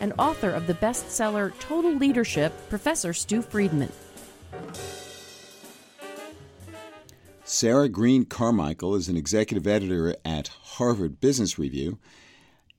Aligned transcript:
and 0.00 0.12
author 0.18 0.50
of 0.50 0.66
the 0.66 0.74
bestseller 0.74 1.52
Total 1.58 1.92
Leadership, 1.92 2.52
Professor 2.68 3.12
Stu 3.12 3.42
Friedman. 3.42 3.92
Sarah 7.44 7.88
Green 7.88 8.24
Carmichael 8.24 8.94
is 8.94 9.08
an 9.08 9.16
executive 9.16 9.66
editor 9.66 10.14
at 10.24 10.48
Harvard 10.48 11.20
Business 11.20 11.58
Review. 11.58 11.98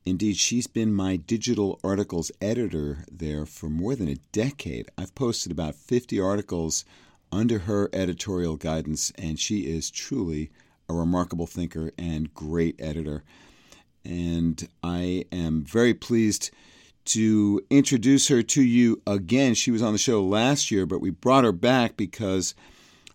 Indeed, 0.05 0.37
she's 0.37 0.67
been 0.67 0.93
my 0.93 1.17
digital 1.17 1.79
articles 1.83 2.31
editor 2.39 3.03
there 3.11 3.45
for 3.45 3.69
more 3.69 3.95
than 3.95 4.07
a 4.07 4.19
decade. 4.31 4.89
I've 4.97 5.15
posted 5.15 5.51
about 5.51 5.75
50 5.75 6.19
articles 6.19 6.85
under 7.31 7.59
her 7.59 7.89
editorial 7.93 8.55
guidance, 8.57 9.11
and 9.17 9.39
she 9.39 9.61
is 9.61 9.91
truly 9.91 10.51
a 10.87 10.93
remarkable 10.93 11.47
thinker 11.47 11.91
and 11.97 12.33
great 12.33 12.75
editor. 12.79 13.23
And 14.05 14.67
I 14.83 15.25
am 15.31 15.63
very 15.63 15.93
pleased 15.93 16.51
to 17.09 17.61
introduce 17.69 18.27
her 18.27 18.43
to 18.43 18.61
you 18.61 19.01
again. 19.07 19.55
She 19.55 19.71
was 19.71 19.81
on 19.81 19.93
the 19.93 19.99
show 19.99 20.23
last 20.23 20.69
year, 20.69 20.85
but 20.85 21.01
we 21.01 21.09
brought 21.09 21.43
her 21.43 21.51
back 21.51 21.97
because 21.97 22.53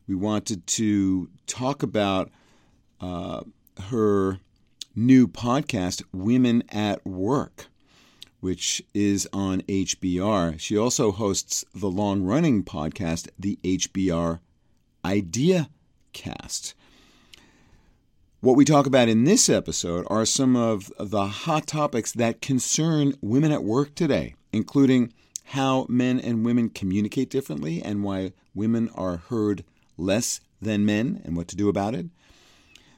we 0.09 0.15
wanted 0.15 0.67
to 0.67 1.29
talk 1.47 1.83
about 1.83 2.31
uh, 3.01 3.43
her 3.85 4.39
new 4.97 5.29
podcast, 5.29 6.03
Women 6.13 6.65
at 6.71 7.05
Work, 7.07 7.67
which 8.41 8.83
is 8.95 9.29
on 9.33 9.63
HBR. 9.63 10.59
She 10.59 10.77
also 10.77 11.13
hosts 11.13 11.65
the 11.75 11.91
long 11.91 12.23
running 12.23 12.65
podcast, 12.65 13.29
the 13.39 13.59
HBR 13.63 14.41
Idea 15.05 15.71
Cast. 16.13 16.75
What 18.45 18.57
we 18.57 18.67
talk 18.67 18.85
about 18.85 19.09
in 19.09 19.25
this 19.25 19.49
episode 19.49 20.07
are 20.11 20.27
some 20.27 20.55
of 20.55 20.93
the 20.99 21.27
hot 21.29 21.67
topics 21.67 22.13
that 22.13 22.43
concern 22.43 23.15
women 23.23 23.51
at 23.53 23.65
work 23.65 23.95
today, 23.95 24.35
including 24.53 25.15
how 25.45 25.87
men 25.89 26.21
and 26.21 26.45
women 26.45 26.69
communicate 26.69 27.31
differently 27.31 27.81
and 27.83 28.05
why 28.05 28.35
women 28.55 28.91
are 28.97 29.17
heard 29.17 29.65
less 29.97 30.43
than 30.61 30.85
men 30.85 31.23
and 31.25 31.39
what 31.39 31.49
to 31.49 31.57
do 31.57 31.71
about 31.71 31.95
it, 31.95 32.05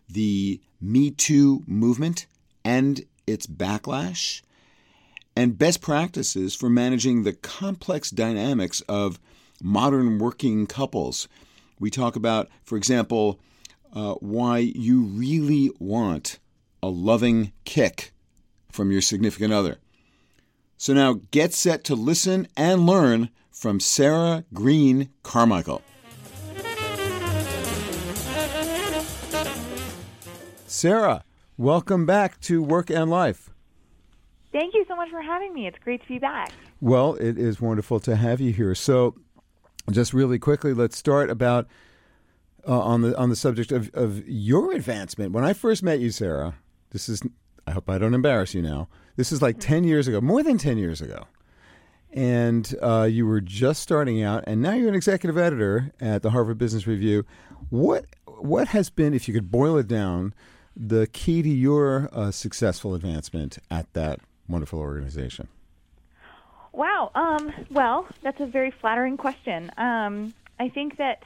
the 0.09 0.61
Me 0.81 1.13
Too 1.13 1.63
movement 1.69 2.27
and 2.65 3.05
its 3.29 3.47
backlash, 3.47 4.43
and 5.37 5.57
best 5.57 5.81
practices 5.81 6.57
for 6.57 6.69
managing 6.69 7.23
the 7.23 7.35
complex 7.35 8.11
dynamics 8.11 8.81
of 8.89 9.21
modern 9.63 10.19
working 10.19 10.67
couples. 10.67 11.29
We 11.79 11.89
talk 11.89 12.17
about, 12.17 12.49
for 12.65 12.77
example, 12.77 13.39
uh, 13.97 14.15
why 14.17 14.59
you 14.59 15.01
really 15.01 15.71
want 15.81 16.39
a 16.83 16.87
loving 16.87 17.53
kick 17.65 18.13
from 18.71 18.93
your 18.93 19.01
significant 19.01 19.55
other. 19.55 19.79
So 20.77 20.93
now 20.93 21.21
get 21.31 21.55
set 21.55 21.83
to 21.85 21.95
listen 21.95 22.47
and 22.59 22.87
learn 22.87 23.31
from 23.51 23.81
Sarah 23.81 24.45
Green 24.53 25.09
Carmichael. 25.23 25.81
Sarah, 30.67 31.25
welcome 31.57 32.05
back 32.05 32.39
to 32.43 32.63
Work 32.63 32.91
and 32.91 33.11
Life. 33.11 33.49
Thank 34.53 34.75
you 34.75 34.85
so 34.87 34.95
much 34.95 35.09
for 35.09 35.23
having 35.23 35.55
me. 35.55 35.67
It's 35.67 35.79
great 35.79 36.03
to 36.03 36.09
be 36.09 36.19
back. 36.19 36.53
Well, 36.83 37.15
it 37.15 37.39
is 37.39 37.63
wonderful 37.63 38.01
to 38.01 38.17
have 38.17 38.43
you 38.43 38.53
here. 38.53 38.75
So, 38.75 39.15
just 39.91 40.13
really 40.13 40.39
quickly, 40.39 40.75
let's 40.75 40.99
start 40.99 41.31
about 41.31 41.67
uh, 42.67 42.81
on 42.81 43.03
the 43.03 43.17
on 43.17 43.31
the 43.31 43.37
subject 43.37 43.73
of, 43.73 43.91
of 43.95 44.27
your 44.29 44.73
advancement. 44.73 45.33
When 45.33 45.45
I 45.45 45.53
first 45.53 45.83
met 45.83 46.01
you, 46.01 46.11
Sarah, 46.11 46.55
this 46.91 47.09
is 47.09 47.23
I 47.67 47.73
hope 47.73 47.89
I 47.89 47.99
don't 47.99 48.15
embarrass 48.15 48.55
you 48.55 48.63
now. 48.63 48.89
This 49.17 49.33
is 49.33 49.41
like 49.41 49.59
ten 49.59 49.85
years 49.85 50.09
ago, 50.09 50.21
more 50.21 50.43
than 50.43 50.59
ten 50.59 50.79
years 50.79 51.01
ago, 51.01 51.27
and 52.13 52.75
uh, 52.83 53.09
you 53.11 53.27
were 53.27 53.41
just 53.41 53.83
starting 53.83 54.23
out, 54.23 54.45
and 54.47 54.61
now 54.61 54.75
you're 54.75 54.89
an 54.89 54.95
executive 54.95 55.39
editor 55.39 55.93
at 56.01 56.23
the 56.23 56.31
Harvard 56.31 56.59
Business 56.59 56.87
Review. 56.87 57.25
What 57.71 58.07
what 58.27 58.69
has 58.69 58.91
been, 58.91 59.15
if 59.15 59.29
you 59.29 59.35
could 59.35 59.51
boil 59.51 59.79
it 59.79 59.89
down, 59.89 60.35
the 60.77 61.07
key 61.07 61.43
to 61.43 61.49
your 61.49 62.11
uh, 62.13 62.31
successful 62.31 62.95
advancement 62.95 63.59
at 63.71 63.93
that 63.95 64.21
wonderful 64.49 64.79
organization? 64.79 65.49
Wow. 66.73 67.11
Um, 67.15 67.53
well, 67.71 68.07
that's 68.23 68.41
a 68.41 68.47
very 68.47 68.71
flattering 68.71 69.17
question. 69.17 69.71
Um, 69.79 70.35
I 70.61 70.69
think 70.69 70.99
that 70.99 71.23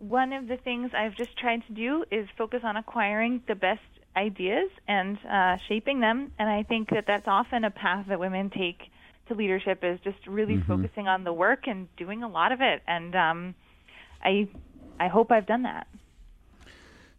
one 0.00 0.32
of 0.32 0.48
the 0.48 0.56
things 0.56 0.90
I've 0.96 1.14
just 1.14 1.36
tried 1.38 1.62
to 1.66 1.72
do 1.72 2.04
is 2.10 2.26
focus 2.36 2.60
on 2.64 2.76
acquiring 2.76 3.42
the 3.46 3.54
best 3.54 3.82
ideas 4.16 4.70
and 4.88 5.18
uh, 5.30 5.58
shaping 5.68 6.00
them. 6.00 6.32
And 6.38 6.48
I 6.48 6.62
think 6.62 6.90
that 6.90 7.04
that's 7.06 7.28
often 7.28 7.64
a 7.64 7.70
path 7.70 8.06
that 8.08 8.18
women 8.18 8.50
take 8.50 8.90
to 9.28 9.34
leadership 9.34 9.84
is 9.84 10.00
just 10.00 10.26
really 10.26 10.56
mm-hmm. 10.56 10.82
focusing 10.82 11.06
on 11.06 11.24
the 11.24 11.32
work 11.32 11.68
and 11.68 11.86
doing 11.96 12.22
a 12.22 12.28
lot 12.28 12.50
of 12.50 12.60
it. 12.60 12.82
And 12.88 13.14
um, 13.14 13.54
I, 14.24 14.48
I 14.98 15.08
hope 15.08 15.30
I've 15.30 15.46
done 15.46 15.62
that. 15.62 15.86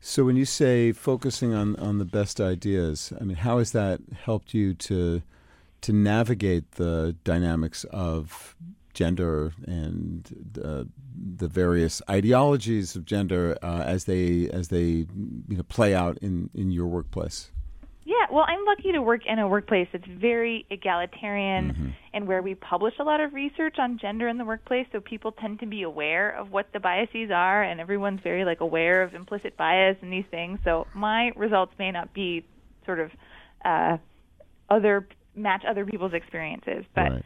So 0.02 0.26
when 0.26 0.36
you 0.36 0.46
say 0.46 0.92
focusing 0.92 1.54
on, 1.54 1.76
on 1.76 2.00
the 2.00 2.06
best 2.06 2.42
ideas, 2.42 3.14
I 3.22 3.24
mean, 3.24 3.38
how 3.38 3.60
has 3.60 3.72
that 3.74 4.02
helped 4.26 4.54
you 4.54 4.74
to 4.74 5.22
to 5.82 5.94
navigate 5.94 6.74
the 6.74 7.16
dynamics 7.24 7.86
of 7.86 8.56
gender 8.94 9.54
and 9.66 10.24
the, 10.54 10.88
the 11.38 11.48
various 11.48 12.02
ideologies 12.10 12.96
of 12.96 13.06
gender 13.06 13.58
uh, 13.62 13.84
as 13.86 14.06
they 14.06 14.50
as 14.50 14.70
they 14.70 15.06
you 15.48 15.58
know 15.58 15.64
play 15.64 15.94
out 15.94 16.18
in, 16.20 16.50
in 16.54 16.72
your 16.72 16.88
workplace? 16.88 17.52
Yeah, 18.04 18.26
well, 18.32 18.46
I'm 18.48 18.66
lucky 18.66 18.92
to 18.94 19.02
work 19.02 19.22
in 19.26 19.38
a 19.38 19.48
workplace 19.48 19.88
that's 19.92 20.06
very 20.08 20.66
egalitarian 20.72 21.72
mm-hmm. 21.72 21.90
and 22.14 22.28
where 22.28 22.42
we 22.42 22.56
publish 22.56 22.96
a 23.00 23.04
lot 23.04 23.22
of 23.22 23.34
research 23.34 23.76
on 23.78 24.00
gender 24.00 24.28
in 24.28 24.38
the 24.38 24.44
workplace, 24.44 24.88
so 24.92 25.00
people 25.00 25.32
tend 25.32 25.60
to 25.60 25.68
be 25.68 25.84
aware 25.84 26.32
of 26.32 26.52
what 26.52 26.68
the 26.74 26.80
biases 26.80 27.30
are, 27.32 27.62
and 27.64 27.80
everyone's 27.80 28.20
very 28.22 28.44
like 28.44 28.60
aware 28.60 29.04
of 29.04 29.14
implicit 29.14 29.56
bias 29.56 29.98
and 30.02 30.12
these 30.12 30.26
things. 30.32 30.60
So 30.64 30.88
my 30.96 31.32
results 31.36 31.74
may 31.78 31.92
not 31.92 32.14
be 32.14 32.46
sort 32.86 33.00
of 33.00 33.12
uh, 33.64 33.98
other 34.70 35.08
match 35.36 35.64
other 35.70 35.86
people's 35.86 36.14
experiences, 36.14 36.86
but. 36.96 37.02
Right. 37.02 37.26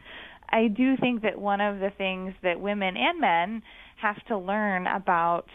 I 0.49 0.67
do 0.67 0.97
think 0.97 1.23
that 1.23 1.39
one 1.39 1.61
of 1.61 1.79
the 1.79 1.91
things 1.97 2.33
that 2.43 2.59
women 2.59 2.95
and 2.97 3.19
men 3.19 3.63
have 4.01 4.23
to 4.27 4.37
learn 4.37 4.87
about 4.87 5.45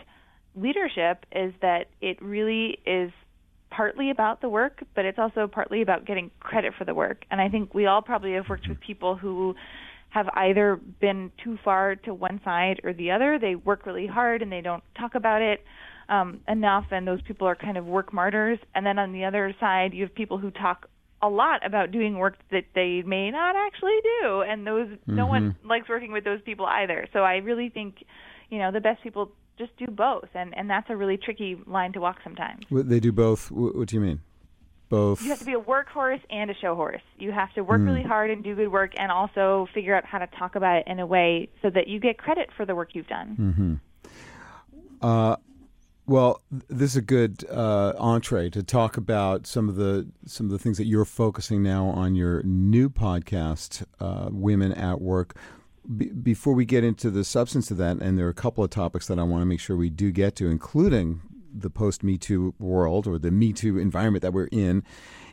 leadership 0.55 1.27
is 1.33 1.53
that 1.63 1.87
it 2.01 2.21
really 2.21 2.79
is 2.87 3.13
partly 3.71 4.11
about 4.11 4.41
the 4.41 4.49
work, 4.49 4.83
but 4.95 5.05
it's 5.05 5.19
also 5.19 5.47
partly 5.47 5.83
about 5.83 6.05
getting 6.05 6.31
credit 6.41 6.73
for 6.77 6.85
the 6.85 6.95
work. 6.95 7.25
And 7.31 7.41
I 7.41 7.49
think 7.49 7.73
we 7.73 7.87
all 7.87 8.03
probably 8.03 8.35
have 8.35 8.49
worked 8.49 8.69
with 8.69 8.81
people 8.81 9.17
who 9.17 9.55
have 10.11 10.29
either 10.35 10.79
been 11.01 11.31
too 11.43 11.57
far 11.65 11.95
to 11.95 12.13
one 12.13 12.41
side 12.45 12.81
or 12.83 12.93
the 12.93 13.13
other. 13.13 13.39
They 13.41 13.55
work 13.55 13.87
really 13.87 14.09
hard 14.09 14.43
and 14.43 14.51
they 14.51 14.61
don't 14.61 14.83
talk 14.99 15.15
about 15.15 15.41
it 15.41 15.63
um, 16.09 16.41
enough, 16.49 16.87
and 16.91 17.07
those 17.07 17.23
people 17.23 17.47
are 17.47 17.55
kind 17.55 17.77
of 17.77 17.87
work 17.87 18.13
martyrs. 18.13 18.59
And 18.75 18.85
then 18.85 18.99
on 18.99 19.13
the 19.13 19.25
other 19.25 19.55
side, 19.61 19.95
you 19.95 20.03
have 20.03 20.15
people 20.15 20.39
who 20.39 20.51
talk 20.51 20.89
a 21.23 21.29
lot 21.29 21.65
about 21.65 21.91
doing 21.91 22.19
work 22.19 22.37
that 22.51 22.65
they 22.75 23.03
may 23.03 23.31
not 23.31 23.55
actually 23.57 23.99
do, 24.21 24.41
and 24.43 24.67
those 24.67 24.89
mm-hmm. 24.89 25.17
no 25.17 25.27
one 25.27 25.53
mm-hmm. 25.53 25.69
likes 25.69 25.89
working 25.89 26.13
with 26.13 26.25
those 26.25 26.41
people 26.43 26.67
either. 26.67 27.07
So 27.13 27.21
I 27.21 27.37
really 27.37 27.69
think, 27.69 28.05
you 28.49 28.59
know, 28.59 28.71
the 28.73 28.81
best 28.81 29.03
people 29.03 29.33
just 29.59 29.77
do 29.77 29.87
both, 29.87 30.29
and 30.35 30.57
and 30.57 30.69
that's 30.71 30.89
a 30.89 30.97
really 30.97 31.19
tricky 31.19 31.59
line 31.67 31.93
to 31.93 32.01
walk 32.01 32.19
sometimes. 32.25 32.65
They 32.71 33.01
do 33.01 33.13
both. 33.13 33.51
What 33.51 33.89
do 33.89 33.97
you 33.97 34.01
mean? 34.01 34.21
Both. 34.89 35.23
You 35.23 35.29
have 35.29 35.39
to 35.39 35.45
be 35.45 35.53
a 35.53 35.61
workhorse 35.61 36.21
and 36.31 36.51
a 36.51 36.55
show 36.55 36.75
horse. 36.75 37.03
You 37.17 37.31
have 37.31 37.53
to 37.55 37.63
work 37.63 37.81
mm. 37.81 37.87
really 37.87 38.03
hard 38.03 38.31
and 38.31 38.43
do 38.43 38.57
good 38.57 38.73
work, 38.73 38.93
and 38.97 39.13
also 39.13 39.69
figure 39.73 39.95
out 39.95 40.05
how 40.05 40.19
to 40.19 40.27
talk 40.39 40.57
about 40.57 40.79
it 40.79 40.89
in 40.89 40.99
a 40.99 41.07
way 41.07 41.49
so 41.63 41.71
that 41.71 41.87
you 41.87 42.01
get 42.01 42.19
credit 42.19 42.49
for 42.57 42.65
the 42.67 42.75
work 42.75 42.91
you've 42.95 43.07
done. 43.07 43.37
Mm-hmm. 43.39 45.07
Uh, 45.07 45.37
well, 46.11 46.43
this 46.51 46.91
is 46.91 46.97
a 46.97 47.03
good 47.03 47.45
uh, 47.49 47.93
entree 47.97 48.51
to 48.51 48.65
talk 48.65 48.97
about 48.97 49.47
some 49.47 49.69
of 49.69 49.77
the 49.77 50.09
some 50.27 50.47
of 50.47 50.51
the 50.51 50.59
things 50.59 50.77
that 50.79 50.87
you're 50.87 51.05
focusing 51.05 51.63
now 51.63 51.87
on 51.87 52.17
your 52.17 52.43
new 52.43 52.91
podcast, 52.91 53.85
uh, 54.01 54.29
"Women 54.33 54.73
at 54.73 55.01
Work." 55.01 55.37
Be- 55.97 56.07
before 56.11 56.53
we 56.53 56.65
get 56.65 56.83
into 56.83 57.13
the 57.13 57.23
substance 57.23 57.71
of 57.71 57.77
that, 57.77 57.99
and 57.99 58.19
there 58.19 58.27
are 58.27 58.31
a 58.31 58.35
couple 58.35 58.65
of 58.65 58.71
topics 58.71 59.07
that 59.07 59.21
I 59.21 59.23
want 59.23 59.43
to 59.43 59.47
make 59.47 59.61
sure 59.61 59.77
we 59.77 59.89
do 59.89 60.11
get 60.11 60.35
to, 60.37 60.51
including 60.51 61.21
the 61.55 61.71
post 61.71 62.03
Me 62.03 62.19
Too 62.19 62.55
world 62.59 63.07
or 63.07 63.17
the 63.17 63.31
Me 63.31 63.53
Too 63.53 63.79
environment 63.79 64.23
that 64.23 64.33
we're 64.33 64.49
in. 64.51 64.83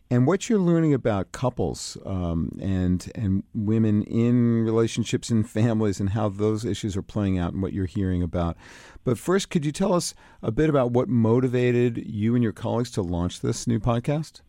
And 0.09 0.25
what 0.25 0.49
you're 0.49 0.59
learning 0.59 0.93
about 0.93 1.31
couples 1.31 1.97
um, 2.05 2.57
and 2.61 3.11
and 3.15 3.43
women 3.53 4.03
in 4.03 4.63
relationships 4.63 5.29
and 5.29 5.49
families 5.49 5.99
and 5.99 6.09
how 6.09 6.29
those 6.29 6.63
issues 6.63 6.95
are 6.95 7.01
playing 7.01 7.37
out 7.37 7.53
and 7.53 7.61
what 7.61 7.73
you're 7.73 7.85
hearing 7.85 8.23
about. 8.23 8.55
But 9.03 9.17
first, 9.17 9.49
could 9.49 9.65
you 9.65 9.71
tell 9.71 9.93
us 9.93 10.13
a 10.41 10.51
bit 10.51 10.69
about 10.69 10.91
what 10.91 11.09
motivated 11.09 11.97
you 11.97 12.35
and 12.35 12.43
your 12.43 12.53
colleagues 12.53 12.91
to 12.91 13.01
launch 13.01 13.41
this 13.41 13.67
new 13.67 13.79
podcast? 13.79 14.41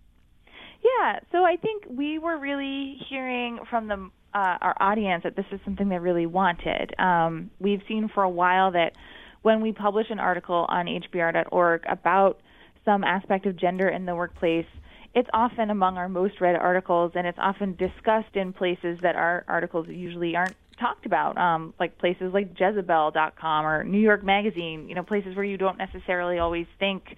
Yeah, 0.83 1.21
so 1.33 1.45
I 1.45 1.57
think 1.57 1.85
we 1.89 2.19
were 2.19 2.39
really 2.39 2.97
hearing 3.09 3.59
from 3.69 3.89
the 3.89 4.11
uh, 4.35 4.59
our 4.61 4.77
audience 4.79 5.25
that 5.25 5.37
this 5.37 5.47
is 5.51 5.61
something 5.65 5.89
they 5.89 5.99
really 5.99 6.27
wanted. 6.27 6.95
Um, 6.99 7.51
we've 7.59 7.83
seen 7.89 8.09
for 8.13 8.23
a 8.23 8.29
while 8.29 8.71
that 8.73 8.93
when 9.43 9.61
we 9.61 9.73
publish 9.73 10.07
an 10.11 10.21
article 10.21 10.67
on 10.69 10.87
HBR.org 10.87 11.85
about 11.89 12.41
some 12.85 13.05
aspect 13.05 13.47
of 13.47 13.57
gender 13.57 13.89
in 13.89 14.05
the 14.05 14.15
workplace, 14.15 14.67
it's 15.15 15.29
often 15.33 15.71
among 15.71 15.97
our 15.97 16.09
most 16.09 16.41
read 16.41 16.57
articles, 16.57 17.13
and 17.15 17.27
it's 17.27 17.39
often 17.41 17.77
discussed 17.77 18.35
in 18.35 18.53
places 18.53 18.99
that 19.03 19.17
our 19.17 19.45
articles 19.49 19.87
usually 19.89 20.37
aren't 20.37 20.55
talked 20.79 21.07
about, 21.07 21.37
um, 21.37 21.75
like 21.81 21.99
places 21.99 22.33
like 22.33 22.51
Jezebel.com 22.59 23.67
or 23.67 23.85
New 23.85 23.99
York 23.99 24.25
Magazine. 24.25 24.89
You 24.89 24.95
know, 24.95 25.03
places 25.03 25.35
where 25.35 25.45
you 25.45 25.57
don't 25.57 25.79
necessarily 25.79 26.39
always 26.39 26.67
think 26.79 27.17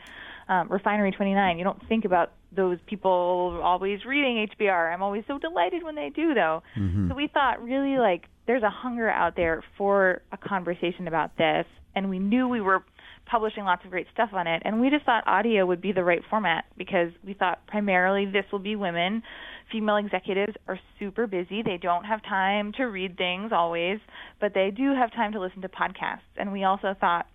um, 0.48 0.68
Refinery 0.68 1.12
29. 1.12 1.58
You 1.58 1.64
don't 1.64 1.86
think 1.88 2.04
about 2.04 2.32
those 2.52 2.78
people 2.86 3.60
always 3.62 4.04
reading 4.04 4.48
HBR. 4.58 4.92
I'm 4.92 5.02
always 5.02 5.24
so 5.28 5.38
delighted 5.38 5.82
when 5.82 5.94
they 5.94 6.10
do, 6.10 6.34
though. 6.34 6.62
Mm-hmm. 6.76 7.08
So 7.08 7.14
we 7.14 7.28
thought 7.28 7.62
really 7.62 7.98
like 7.98 8.24
there's 8.46 8.62
a 8.62 8.70
hunger 8.70 9.08
out 9.08 9.36
there 9.36 9.62
for 9.78 10.22
a 10.32 10.36
conversation 10.36 11.06
about 11.06 11.36
this, 11.36 11.66
and 11.94 12.10
we 12.10 12.18
knew 12.18 12.48
we 12.48 12.60
were 12.60 12.82
publishing 13.26 13.64
lots 13.64 13.84
of 13.84 13.90
great 13.90 14.06
stuff 14.12 14.30
on 14.32 14.46
it, 14.46 14.62
and 14.64 14.80
we 14.80 14.90
just 14.90 15.04
thought 15.04 15.24
audio 15.26 15.64
would 15.66 15.80
be 15.80 15.92
the 15.92 16.04
right 16.04 16.22
format 16.28 16.64
because 16.76 17.12
we 17.24 17.34
thought 17.34 17.66
primarily 17.66 18.26
this 18.26 18.44
will 18.50 18.58
be 18.58 18.76
women. 18.76 19.22
Female 19.70 19.96
executives 19.96 20.54
are 20.66 20.78
super 20.98 21.26
busy. 21.26 21.62
They 21.62 21.78
don't 21.80 22.04
have 22.04 22.22
time 22.22 22.72
to 22.72 22.84
read 22.84 23.16
things 23.16 23.52
always, 23.52 24.00
but 24.40 24.52
they 24.54 24.70
do 24.70 24.94
have 24.94 25.12
time 25.12 25.32
to 25.32 25.40
listen 25.40 25.62
to 25.62 25.68
podcasts. 25.68 26.20
And 26.36 26.52
we 26.52 26.64
also 26.64 26.94
thought 26.98 27.26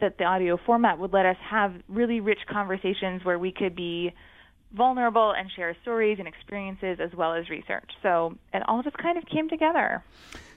that 0.00 0.18
the 0.18 0.24
audio 0.24 0.58
format 0.66 0.98
would 0.98 1.12
let 1.12 1.26
us 1.26 1.36
have 1.48 1.74
really 1.88 2.20
rich 2.20 2.40
conversations 2.50 3.24
where 3.24 3.38
we 3.38 3.52
could 3.52 3.74
be 3.74 4.12
vulnerable 4.72 5.32
and 5.36 5.50
share 5.54 5.76
stories 5.82 6.18
and 6.18 6.26
experiences 6.26 6.98
as 7.00 7.14
well 7.16 7.32
as 7.34 7.48
research. 7.48 7.90
So 8.02 8.36
it 8.52 8.62
all 8.66 8.82
just 8.82 8.98
kind 8.98 9.16
of 9.16 9.24
came 9.26 9.48
together. 9.48 10.02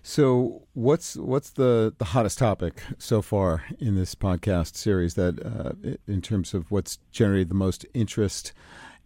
So 0.07 0.61
what's 0.73 1.17
what's 1.17 1.49
the, 1.49 1.93
the 1.97 2.05
hottest 2.05 2.39
topic 2.39 2.81
so 2.97 3.21
far 3.21 3.65
in 3.77 3.95
this 3.95 4.15
podcast 4.15 4.77
series 4.77 5.15
that 5.15 5.45
uh, 5.45 5.97
in 6.07 6.21
terms 6.21 6.53
of 6.53 6.71
what's 6.71 6.99
generated 7.11 7.49
the 7.49 7.55
most 7.55 7.85
interest 7.93 8.53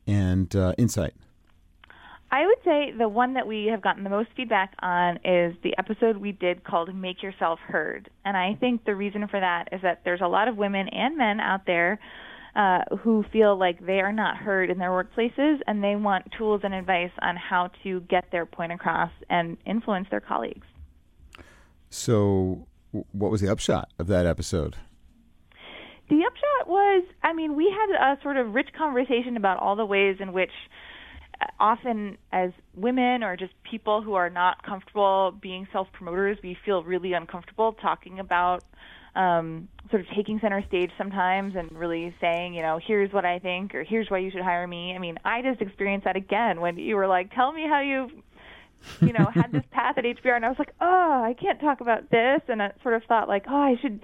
and 0.06 0.56
uh, 0.56 0.76
insight? 0.78 1.16
I 2.30 2.46
would 2.46 2.60
say 2.64 2.94
the 2.96 3.10
one 3.10 3.34
that 3.34 3.48
we 3.48 3.66
have 3.72 3.82
gotten 3.82 4.04
the 4.04 4.12
most 4.12 4.30
feedback 4.38 4.76
on 4.84 5.18
is 5.26 5.56
the 5.64 5.76
episode 5.80 6.18
we 6.18 6.34
did 6.34 6.64
called 6.64 6.94
Make 6.94 7.24
Yourself 7.24 7.58
Heard. 7.62 8.12
And 8.24 8.38
I 8.38 8.54
think 8.60 8.86
the 8.86 8.96
reason 8.96 9.28
for 9.28 9.40
that 9.40 9.70
is 9.72 9.82
that 9.82 10.02
there's 10.06 10.22
a 10.22 10.28
lot 10.28 10.48
of 10.48 10.56
women 10.56 10.88
and 10.90 11.18
men 11.18 11.40
out 11.40 11.66
there 11.66 12.00
uh, 12.56 12.82
who 13.00 13.26
feel 13.34 13.58
like 13.58 13.84
they 13.84 14.02
are 14.02 14.14
not 14.14 14.38
heard 14.38 14.70
in 14.70 14.78
their 14.78 14.92
workplaces 14.92 15.62
and 15.66 15.84
they 15.84 15.96
want 15.96 16.32
tools 16.38 16.62
and 16.64 16.76
advice 16.76 17.12
on 17.24 17.38
how 17.38 17.72
to 17.82 18.02
get 18.02 18.26
their 18.32 18.46
point 18.46 18.72
across 18.72 19.10
and 19.32 19.58
influence 19.66 20.06
their 20.12 20.22
colleagues. 20.22 20.68
So, 21.92 22.68
what 22.92 23.30
was 23.30 23.42
the 23.42 23.52
upshot 23.52 23.90
of 24.00 24.08
that 24.08 24.26
episode? 24.26 24.78
The 26.10 26.24
upshot 26.26 26.68
was, 26.68 27.04
I 27.22 27.34
mean, 27.34 27.56
we 27.56 27.70
had 27.70 28.16
a 28.16 28.22
sort 28.22 28.38
of 28.38 28.54
rich 28.54 28.70
conversation 28.78 29.38
about 29.38 29.60
all 29.60 29.76
the 29.76 29.86
ways 29.86 30.18
in 30.20 30.34
which 30.34 30.52
often 31.60 32.18
as 32.32 32.52
women 32.76 33.24
or 33.24 33.36
just 33.36 33.54
people 33.70 34.02
who 34.02 34.14
are 34.14 34.30
not 34.30 34.64
comfortable 34.64 35.32
being 35.42 35.68
self 35.72 35.88
promoters, 35.92 36.38
we 36.42 36.58
feel 36.66 36.84
really 36.84 37.14
uncomfortable 37.14 37.74
talking 37.74 38.20
about 38.20 38.64
um, 39.16 39.68
sort 39.90 40.02
of 40.02 40.08
taking 40.16 40.40
center 40.40 40.64
stage 40.68 40.92
sometimes 40.98 41.56
and 41.56 41.72
really 41.74 42.16
saying, 42.22 42.54
you 42.54 42.62
know, 42.62 42.80
here's 42.86 43.12
what 43.12 43.26
I 43.26 43.40
think 43.40 43.76
or 43.76 43.84
here's 43.84 44.10
why 44.10 44.20
you 44.20 44.32
should 44.32 44.42
hire 44.42 44.66
me. 44.66 44.94
I 44.96 45.00
mean, 45.00 45.18
I 45.26 45.42
just 45.42 45.62
experienced 45.62 46.06
that 46.06 46.16
again 46.16 46.62
when 46.62 46.78
you 46.78 46.96
were 46.96 47.08
like, 47.08 47.34
tell 47.34 47.52
me 47.52 47.68
how 47.68 47.82
you, 47.82 48.10
you 49.02 49.14
know, 49.14 49.26
had 49.34 49.52
this 49.52 49.64
path 49.72 49.98
at 49.98 50.04
HBR, 50.04 50.36
and 50.36 50.46
I 50.46 50.50
was 50.50 50.60
like, 50.60 50.74
oh, 50.82 51.24
I 51.24 51.36
can't 51.40 51.60
talk 51.60 51.82
about 51.82 52.10
this, 52.10 52.42
and 52.48 52.62
I 52.62 52.72
sort 52.84 52.96
of 52.96 53.04
thought 53.08 53.28
like, 53.28 53.46
oh, 53.50 53.56
I 53.56 53.76
should 53.82 54.00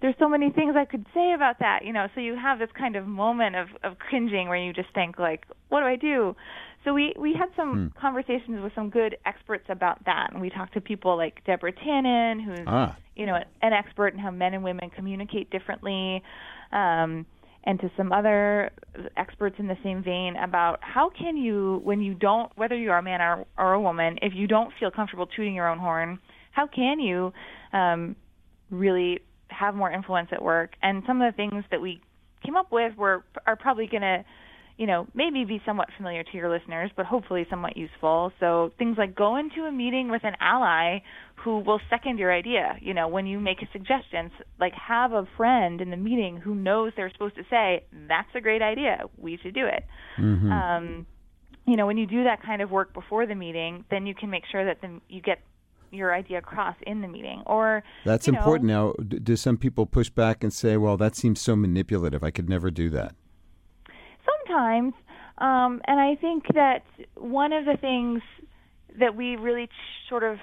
there's 0.00 0.14
so 0.18 0.28
many 0.28 0.50
things 0.50 0.74
I 0.76 0.84
could 0.84 1.06
say 1.14 1.32
about 1.32 1.58
that, 1.60 1.84
you 1.84 1.92
know. 1.92 2.08
So 2.14 2.20
you 2.20 2.36
have 2.36 2.58
this 2.58 2.68
kind 2.76 2.96
of 2.96 3.06
moment 3.06 3.56
of 3.56 3.68
of 3.82 3.98
cringing 3.98 4.48
where 4.48 4.58
you 4.58 4.72
just 4.72 4.92
think 4.94 5.18
like, 5.18 5.46
what 5.68 5.80
do 5.80 5.86
I 5.86 5.96
do? 5.96 6.36
So 6.84 6.94
we 6.94 7.14
we 7.18 7.34
had 7.34 7.48
some 7.56 7.90
hmm. 7.90 8.00
conversations 8.00 8.62
with 8.62 8.72
some 8.74 8.90
good 8.90 9.16
experts 9.24 9.64
about 9.68 10.04
that, 10.04 10.32
and 10.32 10.40
we 10.40 10.50
talked 10.50 10.74
to 10.74 10.80
people 10.80 11.16
like 11.16 11.42
Deborah 11.44 11.72
Tannen, 11.72 12.44
who's 12.44 12.66
ah. 12.66 12.96
you 13.14 13.26
know 13.26 13.36
an 13.62 13.72
expert 13.72 14.08
in 14.08 14.18
how 14.18 14.30
men 14.30 14.54
and 14.54 14.62
women 14.62 14.90
communicate 14.90 15.50
differently. 15.50 16.22
Um, 16.72 17.26
and 17.66 17.80
to 17.80 17.90
some 17.96 18.12
other 18.12 18.70
experts 19.16 19.56
in 19.58 19.66
the 19.66 19.76
same 19.82 20.02
vein 20.02 20.36
about 20.36 20.78
how 20.82 21.10
can 21.10 21.36
you, 21.36 21.80
when 21.84 22.00
you 22.00 22.14
don't, 22.14 22.50
whether 22.56 22.76
you 22.76 22.90
are 22.90 22.98
a 22.98 23.02
man 23.02 23.20
or, 23.20 23.44
or 23.58 23.72
a 23.74 23.80
woman, 23.80 24.18
if 24.22 24.32
you 24.34 24.46
don't 24.46 24.72
feel 24.78 24.90
comfortable 24.90 25.26
tooting 25.26 25.54
your 25.54 25.68
own 25.68 25.78
horn, 25.78 26.18
how 26.52 26.66
can 26.66 27.00
you 27.00 27.32
um, 27.72 28.16
really 28.70 29.20
have 29.48 29.74
more 29.74 29.90
influence 29.90 30.28
at 30.32 30.42
work. 30.42 30.74
And 30.82 31.02
some 31.06 31.20
of 31.20 31.32
the 31.32 31.36
things 31.36 31.64
that 31.70 31.80
we 31.80 32.00
came 32.44 32.56
up 32.56 32.70
with 32.70 32.96
were 32.96 33.24
are 33.46 33.56
probably 33.56 33.86
going 33.86 34.02
to, 34.02 34.24
you 34.78 34.86
know, 34.86 35.06
maybe 35.14 35.44
be 35.44 35.62
somewhat 35.64 35.88
familiar 35.96 36.22
to 36.22 36.36
your 36.36 36.50
listeners, 36.50 36.90
but 36.96 37.06
hopefully 37.06 37.46
somewhat 37.48 37.76
useful. 37.76 38.32
So 38.38 38.72
things 38.78 38.98
like 38.98 39.14
go 39.14 39.36
into 39.36 39.62
a 39.62 39.72
meeting 39.72 40.10
with 40.10 40.22
an 40.22 40.34
ally 40.38 40.98
who 41.36 41.60
will 41.60 41.80
second 41.88 42.18
your 42.18 42.32
idea. 42.32 42.76
You 42.80 42.92
know, 42.92 43.08
when 43.08 43.26
you 43.26 43.40
make 43.40 43.62
a 43.62 43.68
suggestion, 43.72 44.30
like 44.60 44.74
have 44.74 45.12
a 45.12 45.26
friend 45.36 45.80
in 45.80 45.90
the 45.90 45.96
meeting 45.96 46.36
who 46.36 46.54
knows 46.54 46.92
they're 46.94 47.10
supposed 47.10 47.36
to 47.36 47.44
say, 47.48 47.84
"That's 48.06 48.28
a 48.34 48.40
great 48.40 48.60
idea. 48.60 49.04
We 49.16 49.38
should 49.42 49.54
do 49.54 49.66
it." 49.66 49.84
Mm-hmm. 50.18 50.52
Um, 50.52 51.06
you 51.66 51.76
know, 51.76 51.86
when 51.86 51.96
you 51.96 52.06
do 52.06 52.24
that 52.24 52.42
kind 52.42 52.60
of 52.60 52.70
work 52.70 52.92
before 52.92 53.26
the 53.26 53.34
meeting, 53.34 53.84
then 53.90 54.06
you 54.06 54.14
can 54.14 54.28
make 54.28 54.44
sure 54.50 54.64
that 54.64 54.82
the, 54.82 55.00
you 55.08 55.22
get 55.22 55.40
your 55.90 56.14
idea 56.14 56.38
across 56.38 56.76
in 56.86 57.00
the 57.00 57.08
meeting 57.08 57.42
or 57.46 57.82
that's 58.04 58.26
important 58.26 58.66
know, 58.68 58.92
now 58.98 59.18
do 59.18 59.36
some 59.36 59.56
people 59.56 59.86
push 59.86 60.10
back 60.10 60.42
and 60.42 60.52
say 60.52 60.76
well 60.76 60.96
that 60.96 61.14
seems 61.14 61.40
so 61.40 61.54
manipulative 61.54 62.24
i 62.24 62.30
could 62.30 62.50
never 62.50 62.72
do 62.72 62.90
that 62.90 63.14
sometimes 64.46 64.92
um, 65.38 65.80
and 65.86 66.00
i 66.00 66.14
think 66.20 66.44
that 66.54 66.84
one 67.16 67.52
of 67.52 67.64
the 67.64 67.76
things 67.80 68.20
that 68.98 69.14
we 69.14 69.36
really 69.36 69.68
sort 70.08 70.22
of 70.22 70.38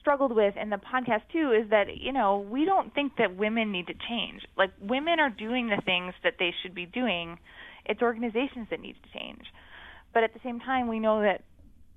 struggled 0.00 0.34
with 0.34 0.54
in 0.56 0.70
the 0.70 0.76
podcast 0.76 1.22
too 1.32 1.52
is 1.52 1.68
that 1.70 1.96
you 1.96 2.12
know 2.12 2.46
we 2.50 2.64
don't 2.64 2.94
think 2.94 3.12
that 3.18 3.36
women 3.36 3.72
need 3.72 3.86
to 3.86 3.94
change 4.08 4.42
like 4.56 4.70
women 4.80 5.18
are 5.18 5.30
doing 5.30 5.68
the 5.68 5.82
things 5.84 6.14
that 6.22 6.34
they 6.38 6.54
should 6.62 6.74
be 6.74 6.86
doing 6.86 7.38
it's 7.84 8.02
organizations 8.02 8.66
that 8.70 8.80
need 8.80 8.94
to 9.02 9.18
change 9.18 9.42
but 10.14 10.22
at 10.22 10.32
the 10.32 10.40
same 10.42 10.60
time 10.60 10.88
we 10.88 11.00
know 11.00 11.22
that 11.22 11.42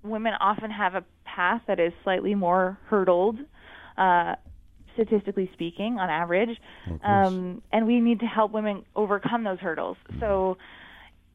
women 0.04 0.34
often 0.40 0.72
have 0.72 0.96
a 0.96 1.04
path 1.26 1.62
that 1.68 1.80
is 1.80 1.94
slightly 2.04 2.36
more 2.36 2.78
hurdled, 2.88 3.38
uh, 3.98 4.36
statistically 4.94 5.50
speaking, 5.54 5.98
on 6.00 6.10
average. 6.10 6.58
Um, 7.04 7.62
and 7.72 7.86
we 7.86 8.00
need 8.00 8.20
to 8.20 8.26
help 8.26 8.52
women 8.52 8.84
overcome 8.96 9.44
those 9.44 9.60
hurdles. 9.60 9.98
Mm-hmm. 10.10 10.20
So, 10.20 10.58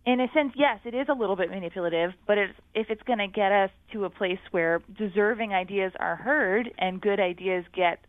in 0.07 0.21
a 0.21 0.29
sense, 0.35 0.53
yes, 0.55 0.81
it 0.85 0.95
is 0.95 1.07
a 1.09 1.15
little 1.15 1.37
bit 1.37 1.51
manipulative, 1.51 2.13
but 2.27 2.37
it's, 2.37 2.53
if 2.75 2.91
it's 2.91 3.03
going 3.05 3.21
to 3.21 3.27
get 3.27 3.53
us 3.53 3.71
to 3.93 4.05
a 4.05 4.11
place 4.11 4.39
where 4.51 4.83
deserving 4.99 5.55
ideas 5.55 5.93
are 5.99 6.17
heard 6.17 6.71
and 6.79 7.01
good 7.01 7.21
ideas 7.21 7.65
get 7.75 8.01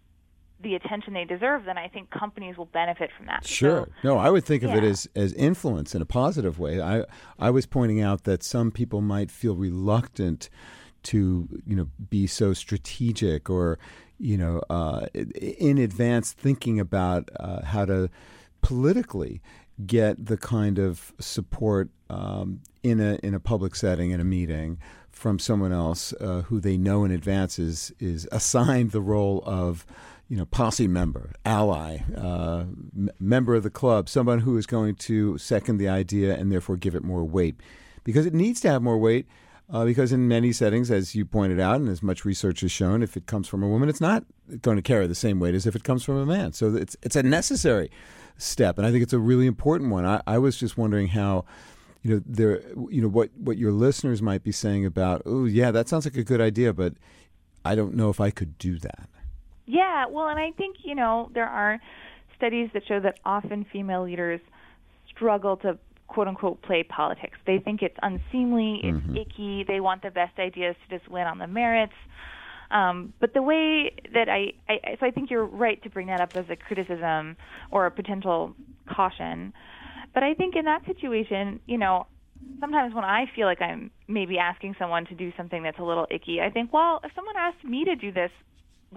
the 0.62 0.76
attention 0.76 1.14
they 1.14 1.26
deserve, 1.26 1.66
then 1.66 1.78
I 1.78 1.88
think 1.88 2.10
companies 2.10 2.58
will 2.58 2.66
benefit 2.66 3.12
from 3.16 3.28
that. 3.28 3.46
Sure. 3.46 3.88
So, 4.02 4.10
no, 4.10 4.18
I 4.18 4.30
would 4.30 4.44
think 4.44 4.64
of 4.64 4.72
yeah. 4.72 4.78
it 4.78 4.84
as, 4.84 5.08
as 5.16 5.34
influence 5.34 5.96
in 5.96 6.02
a 6.02 6.06
positive 6.06 6.60
way. 6.60 6.82
I 6.82 7.04
I 7.38 7.50
was 7.50 7.66
pointing 7.66 8.02
out 8.02 8.24
that 8.24 8.42
some 8.44 8.72
people 8.72 9.02
might 9.02 9.32
feel 9.32 9.56
reluctant 9.56 10.50
to 11.04 11.48
you 11.66 11.76
know 11.76 11.88
be 12.10 12.26
so 12.26 12.54
strategic 12.54 13.50
or 13.50 13.78
you 14.18 14.38
know 14.38 14.62
uh, 14.70 15.06
in 15.14 15.78
advance 15.78 16.32
thinking 16.32 16.80
about 16.80 17.30
uh, 17.40 17.64
how 17.64 17.86
to 17.86 18.10
politically 18.62 19.42
get 19.86 20.26
the 20.26 20.38
kind 20.38 20.80
of 20.80 21.14
support 21.20 21.90
um, 22.10 22.62
in 22.84 23.00
a 23.00 23.20
in 23.24 23.34
a 23.34 23.40
public 23.40 23.76
setting 23.76 24.12
in 24.12 24.20
a 24.20 24.24
meeting 24.24 24.78
from 25.12 25.40
someone 25.40 25.72
else 25.72 26.14
uh, 26.20 26.42
who 26.44 26.60
they 26.60 26.78
know 26.78 27.04
in 27.04 27.12
advance 27.12 27.60
is 27.60 27.94
is 28.00 28.28
assigned 28.32 28.92
the 28.92 29.02
role 29.02 29.44
of 29.46 29.86
you 30.28 30.38
know, 30.38 30.46
posse 30.46 30.88
member, 30.88 31.32
ally, 31.46 32.00
uh, 32.18 32.62
m- 32.96 33.10
member 33.20 33.56
of 33.56 33.64
the 33.64 33.70
club, 33.70 34.10
someone 34.10 34.40
who 34.40 34.58
is 34.58 34.66
going 34.66 34.96
to 34.96 35.38
second 35.38 35.78
the 35.78 35.88
idea 35.88 36.36
and 36.36 36.52
therefore 36.52 36.78
give 36.78 36.96
it 36.96 37.04
more 37.04 37.24
weight. 37.24 37.56
Because 38.04 38.26
it 38.26 38.34
needs 38.34 38.60
to 38.62 38.70
have 38.70 38.82
more 38.82 38.98
weight, 38.98 39.28
uh, 39.70 39.86
because 39.86 40.12
in 40.12 40.28
many 40.28 40.52
settings, 40.52 40.90
as 40.90 41.16
you 41.16 41.26
pointed 41.26 41.60
out, 41.60 41.76
and 41.76 41.90
as 41.90 42.02
much 42.02 42.26
research 42.26 42.62
has 42.62 42.72
shown, 42.72 43.04
if 43.04 43.16
it 43.16 43.28
comes 43.28 43.48
from 43.48 43.62
a 43.62 43.68
woman, 43.68 43.88
it's 43.88 44.02
not 44.02 44.24
going 44.62 44.78
to 44.78 44.84
carry 44.84 45.06
the 45.08 45.16
same 45.16 45.40
weight 45.40 45.56
as 45.56 45.68
if 45.68 45.76
it 45.76 45.84
comes 45.84 46.04
from 46.04 46.18
a 46.18 46.26
man. 46.26 46.54
So 46.54 46.76
it's, 46.76 46.96
it's 47.04 47.16
a 47.16 47.24
necessary 47.24 47.92
step, 48.38 48.78
and 48.78 48.86
I 48.86 48.92
think 48.92 49.04
it's 49.04 49.14
a 49.14 49.20
really 49.20 49.48
important 49.48 49.92
one. 49.92 50.06
I, 50.06 50.22
I 50.28 50.38
was 50.38 50.58
just 50.58 50.78
wondering 50.78 51.10
how 51.10 51.46
you 52.06 52.16
know, 52.16 52.22
there, 52.24 52.62
you 52.92 53.02
know, 53.02 53.08
what 53.08 53.32
what 53.36 53.58
your 53.58 53.72
listeners 53.72 54.22
might 54.22 54.44
be 54.44 54.52
saying 54.52 54.86
about, 54.86 55.24
oh, 55.26 55.46
yeah, 55.46 55.72
that 55.72 55.90
sounds 55.90 56.06
like 56.06 56.16
a 56.16 56.24
good 56.24 56.40
idea, 56.40 56.72
but 56.72 56.94
I 57.66 57.74
don't 57.74 57.96
know 57.96 58.12
if 58.12 58.20
I 58.20 58.30
could 58.30 58.60
do 58.60 58.78
that. 58.78 59.10
Yeah, 59.66 60.06
well, 60.06 60.28
and 60.28 60.40
I 60.40 60.52
think 60.52 60.78
you 60.84 60.94
know 60.94 61.32
there 61.34 61.48
are 61.48 61.80
studies 62.38 62.70
that 62.74 62.84
show 62.88 63.00
that 63.00 63.18
often 63.26 63.66
female 63.74 64.04
leaders 64.04 64.40
struggle 65.10 65.58
to 65.58 65.80
quote 66.08 66.28
unquote 66.28 66.62
play 66.62 66.84
politics. 66.84 67.40
They 67.48 67.58
think 67.58 67.82
it's 67.82 67.98
unseemly, 68.04 68.82
it's 68.84 68.98
mm-hmm. 68.98 69.18
icky. 69.18 69.64
They 69.68 69.80
want 69.80 70.04
the 70.04 70.12
best 70.12 70.38
ideas 70.38 70.76
to 70.88 70.98
just 71.00 71.10
win 71.10 71.26
on 71.26 71.40
the 71.40 71.48
merits. 71.48 71.94
Um, 72.72 73.14
but 73.20 73.34
the 73.34 73.42
way 73.42 73.96
that 74.14 74.30
I, 74.30 74.54
I, 74.68 74.98
so 75.00 75.06
I 75.06 75.12
think 75.12 75.30
you're 75.30 75.46
right 75.46 75.82
to 75.84 75.90
bring 75.90 76.08
that 76.08 76.22
up 76.22 76.36
as 76.36 76.46
a 76.50 76.56
criticism 76.56 77.38
or 77.72 77.86
a 77.86 77.92
potential 77.92 78.56
caution. 78.90 79.54
But 80.14 80.24
I 80.24 80.34
think 80.34 80.56
in 80.56 80.66
that 80.66 80.86
situation, 80.86 81.60
you 81.66 81.78
know, 81.78 82.08
sometimes 82.60 82.94
when 82.94 83.04
I 83.04 83.26
feel 83.36 83.48
like 83.48 83.62
I'm 83.62 83.92
maybe 84.08 84.38
asking 84.38 84.76
someone 84.80 85.06
to 85.08 85.16
do 85.16 85.32
something 85.38 85.64
that's 85.64 85.80
a 85.80 85.84
little 85.84 86.08
icky, 86.10 86.42
I 86.42 86.50
think, 86.50 86.74
well, 86.74 87.02
if 87.04 87.12
someone 87.16 87.36
asked 87.38 87.64
me 87.64 87.86
to 87.86 87.96
do 87.96 88.12
this, 88.12 88.32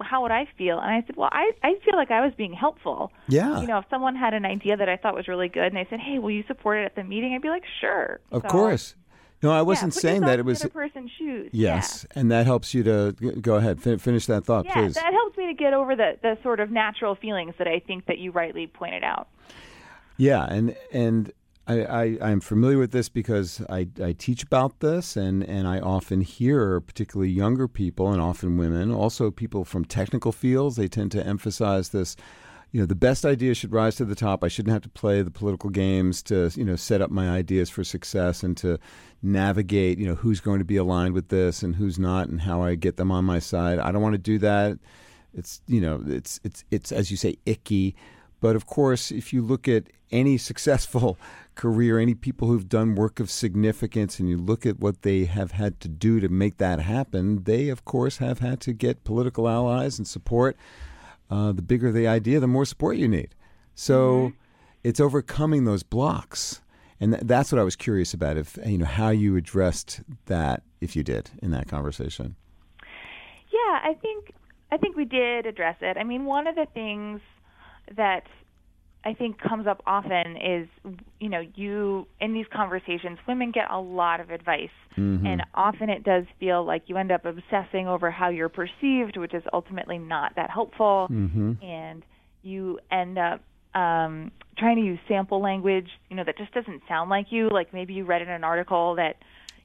how 0.01 0.21
would 0.21 0.31
I 0.31 0.47
feel? 0.57 0.79
And 0.79 0.89
I 0.89 1.03
said, 1.05 1.17
well, 1.17 1.29
I 1.31 1.51
I 1.61 1.73
feel 1.83 1.95
like 1.95 2.11
I 2.11 2.21
was 2.21 2.33
being 2.37 2.53
helpful. 2.53 3.11
Yeah. 3.27 3.59
You 3.59 3.67
know, 3.67 3.79
if 3.79 3.85
someone 3.89 4.15
had 4.15 4.33
an 4.33 4.45
idea 4.45 4.77
that 4.77 4.87
I 4.87 4.95
thought 4.95 5.13
was 5.13 5.27
really 5.27 5.49
good, 5.49 5.65
and 5.65 5.75
they 5.75 5.87
said, 5.89 5.99
hey, 5.99 6.19
will 6.19 6.31
you 6.31 6.43
support 6.47 6.79
it 6.79 6.85
at 6.85 6.95
the 6.95 7.03
meeting? 7.03 7.33
I'd 7.33 7.41
be 7.41 7.49
like, 7.49 7.63
sure. 7.81 8.21
Of 8.31 8.43
so, 8.43 8.47
course. 8.47 8.95
No, 9.41 9.51
I 9.51 9.61
wasn't 9.61 9.95
yeah, 9.95 10.01
saying 10.01 10.21
that 10.21 10.39
it 10.39 10.45
was 10.45 10.63
a 10.65 10.69
person's 10.69 11.11
shoes. 11.17 11.49
Yes, 11.53 12.05
yeah. 12.09 12.19
and 12.19 12.31
that 12.31 12.45
helps 12.45 12.73
you 12.73 12.83
to 12.83 13.13
go 13.41 13.55
ahead 13.55 13.81
finish 13.81 14.25
that 14.25 14.45
thought, 14.45 14.65
yeah, 14.65 14.73
please. 14.73 14.95
that 14.95 15.13
helps 15.13 15.37
me 15.37 15.47
to 15.47 15.53
get 15.53 15.73
over 15.73 15.95
the 15.95 16.17
the 16.21 16.37
sort 16.43 16.59
of 16.59 16.71
natural 16.71 17.15
feelings 17.15 17.53
that 17.57 17.67
I 17.67 17.79
think 17.79 18.05
that 18.07 18.17
you 18.17 18.31
rightly 18.31 18.67
pointed 18.67 19.03
out. 19.03 19.29
Yeah, 20.17 20.45
and 20.45 20.75
and 20.91 21.31
I, 21.69 22.17
I, 22.19 22.31
am 22.31 22.39
familiar 22.41 22.79
with 22.79 22.91
this 22.91 23.09
because 23.09 23.61
I, 23.69 23.87
I 24.03 24.13
teach 24.13 24.41
about 24.41 24.79
this, 24.79 25.15
and, 25.15 25.43
and 25.43 25.67
I 25.67 25.79
often 25.79 26.21
hear, 26.21 26.81
particularly 26.81 27.29
younger 27.29 27.67
people 27.67 28.11
and 28.11 28.19
often 28.19 28.57
women, 28.57 28.91
also 28.91 29.29
people 29.29 29.63
from 29.63 29.85
technical 29.85 30.31
fields, 30.31 30.77
they 30.77 30.87
tend 30.87 31.11
to 31.11 31.25
emphasize 31.25 31.89
this. 31.89 32.15
You 32.71 32.81
know, 32.81 32.85
the 32.85 32.95
best 32.95 33.25
ideas 33.25 33.57
should 33.57 33.71
rise 33.71 33.95
to 33.95 34.05
the 34.05 34.15
top. 34.15 34.43
I 34.43 34.47
shouldn't 34.47 34.73
have 34.73 34.83
to 34.83 34.89
play 34.89 35.21
the 35.23 35.31
political 35.31 35.71
games 35.71 36.21
to, 36.23 36.51
you 36.55 36.63
know, 36.63 36.75
set 36.75 37.01
up 37.01 37.09
my 37.09 37.29
ideas 37.29 37.69
for 37.69 37.83
success 37.83 38.43
and 38.43 38.55
to 38.57 38.77
navigate, 39.23 39.97
you 39.97 40.05
know, 40.05 40.15
who's 40.15 40.39
going 40.39 40.59
to 40.59 40.65
be 40.65 40.77
aligned 40.77 41.15
with 41.15 41.29
this 41.29 41.63
and 41.63 41.75
who's 41.75 41.97
not 41.97 42.29
and 42.29 42.41
how 42.41 42.61
I 42.61 42.75
get 42.75 42.97
them 42.97 43.11
on 43.11 43.25
my 43.25 43.39
side. 43.39 43.79
I 43.79 43.91
don't 43.91 44.03
want 44.03 44.13
to 44.13 44.19
do 44.19 44.37
that. 44.39 44.77
It's, 45.33 45.61
you 45.67 45.81
know, 45.81 46.03
it's, 46.05 46.39
it's, 46.43 46.63
it's, 46.69 46.91
as 46.91 47.09
you 47.09 47.17
say, 47.17 47.37
icky. 47.45 47.95
But 48.39 48.55
of 48.55 48.65
course, 48.67 49.11
if 49.11 49.33
you 49.33 49.41
look 49.41 49.67
at 49.67 49.85
any 50.11 50.37
successful 50.37 51.17
career, 51.55 51.99
any 51.99 52.13
people 52.13 52.47
who've 52.47 52.69
done 52.69 52.95
work 52.95 53.19
of 53.19 53.29
significance, 53.29 54.19
and 54.19 54.29
you 54.29 54.37
look 54.37 54.65
at 54.65 54.79
what 54.79 55.01
they 55.01 55.25
have 55.25 55.51
had 55.51 55.79
to 55.81 55.87
do 55.87 56.19
to 56.19 56.29
make 56.29 56.57
that 56.57 56.79
happen, 56.79 57.43
they, 57.43 57.69
of 57.69 57.83
course, 57.83 58.17
have 58.17 58.39
had 58.39 58.61
to 58.61 58.73
get 58.73 59.03
political 59.03 59.49
allies 59.49 59.97
and 59.97 60.07
support. 60.07 60.55
Uh, 61.29 61.51
the 61.51 61.61
bigger 61.61 61.91
the 61.91 62.07
idea, 62.07 62.39
the 62.39 62.47
more 62.47 62.65
support 62.65 62.97
you 62.97 63.07
need. 63.07 63.35
So 63.75 64.29
mm-hmm. 64.29 64.35
it's 64.83 64.99
overcoming 64.99 65.65
those 65.65 65.83
blocks. 65.83 66.61
And 66.99 67.13
th- 67.13 67.23
that's 67.25 67.51
what 67.51 67.59
I 67.59 67.63
was 67.63 67.75
curious 67.75 68.13
about, 68.13 68.35
if 68.35 68.57
you 68.65 68.79
know 68.79 68.85
how 68.85 69.09
you 69.09 69.35
addressed 69.35 70.01
that, 70.25 70.63
if 70.81 70.95
you 70.95 71.03
did 71.03 71.29
in 71.41 71.51
that 71.51 71.67
conversation. 71.67 72.35
Yeah, 73.51 73.79
I 73.83 73.95
think 74.01 74.33
I 74.71 74.77
think 74.77 74.95
we 74.95 75.05
did 75.05 75.45
address 75.45 75.77
it. 75.81 75.97
I 75.97 76.03
mean, 76.03 76.25
one 76.25 76.47
of 76.47 76.55
the 76.55 76.67
things 76.73 77.21
that 77.95 78.27
I 79.05 79.13
think 79.13 79.39
comes 79.39 79.65
up 79.65 79.81
often 79.87 80.35
is 80.37 80.67
you 81.19 81.29
know 81.29 81.41
you 81.55 82.05
in 82.19 82.33
these 82.33 82.45
conversations 82.53 83.17
women 83.27 83.51
get 83.51 83.71
a 83.71 83.79
lot 83.79 84.19
of 84.19 84.29
advice. 84.29 84.69
Mm-hmm. 84.97 85.25
and 85.25 85.43
often 85.53 85.89
it 85.89 86.03
does 86.03 86.25
feel 86.39 86.65
like 86.65 86.83
you 86.87 86.97
end 86.97 87.11
up 87.11 87.23
obsessing 87.23 87.87
over 87.87 88.11
how 88.11 88.29
you're 88.29 88.49
perceived 88.49 89.15
which 89.15 89.33
is 89.33 89.43
ultimately 89.53 89.97
not 89.97 90.35
that 90.35 90.49
helpful. 90.49 91.07
Mm-hmm. 91.09 91.53
and 91.63 92.03
you 92.41 92.79
end 92.91 93.17
up 93.17 93.41
um 93.73 94.31
trying 94.57 94.75
to 94.75 94.81
use 94.83 94.99
sample 95.07 95.41
language 95.41 95.87
you 96.09 96.15
know 96.17 96.23
that 96.25 96.37
just 96.37 96.53
doesn't 96.53 96.81
sound 96.87 97.09
like 97.09 97.27
you. 97.31 97.49
Like 97.49 97.73
maybe 97.73 97.93
you 97.93 98.03
read 98.05 98.21
in 98.21 98.29
an 98.29 98.43
article 98.43 98.95
that 98.95 99.15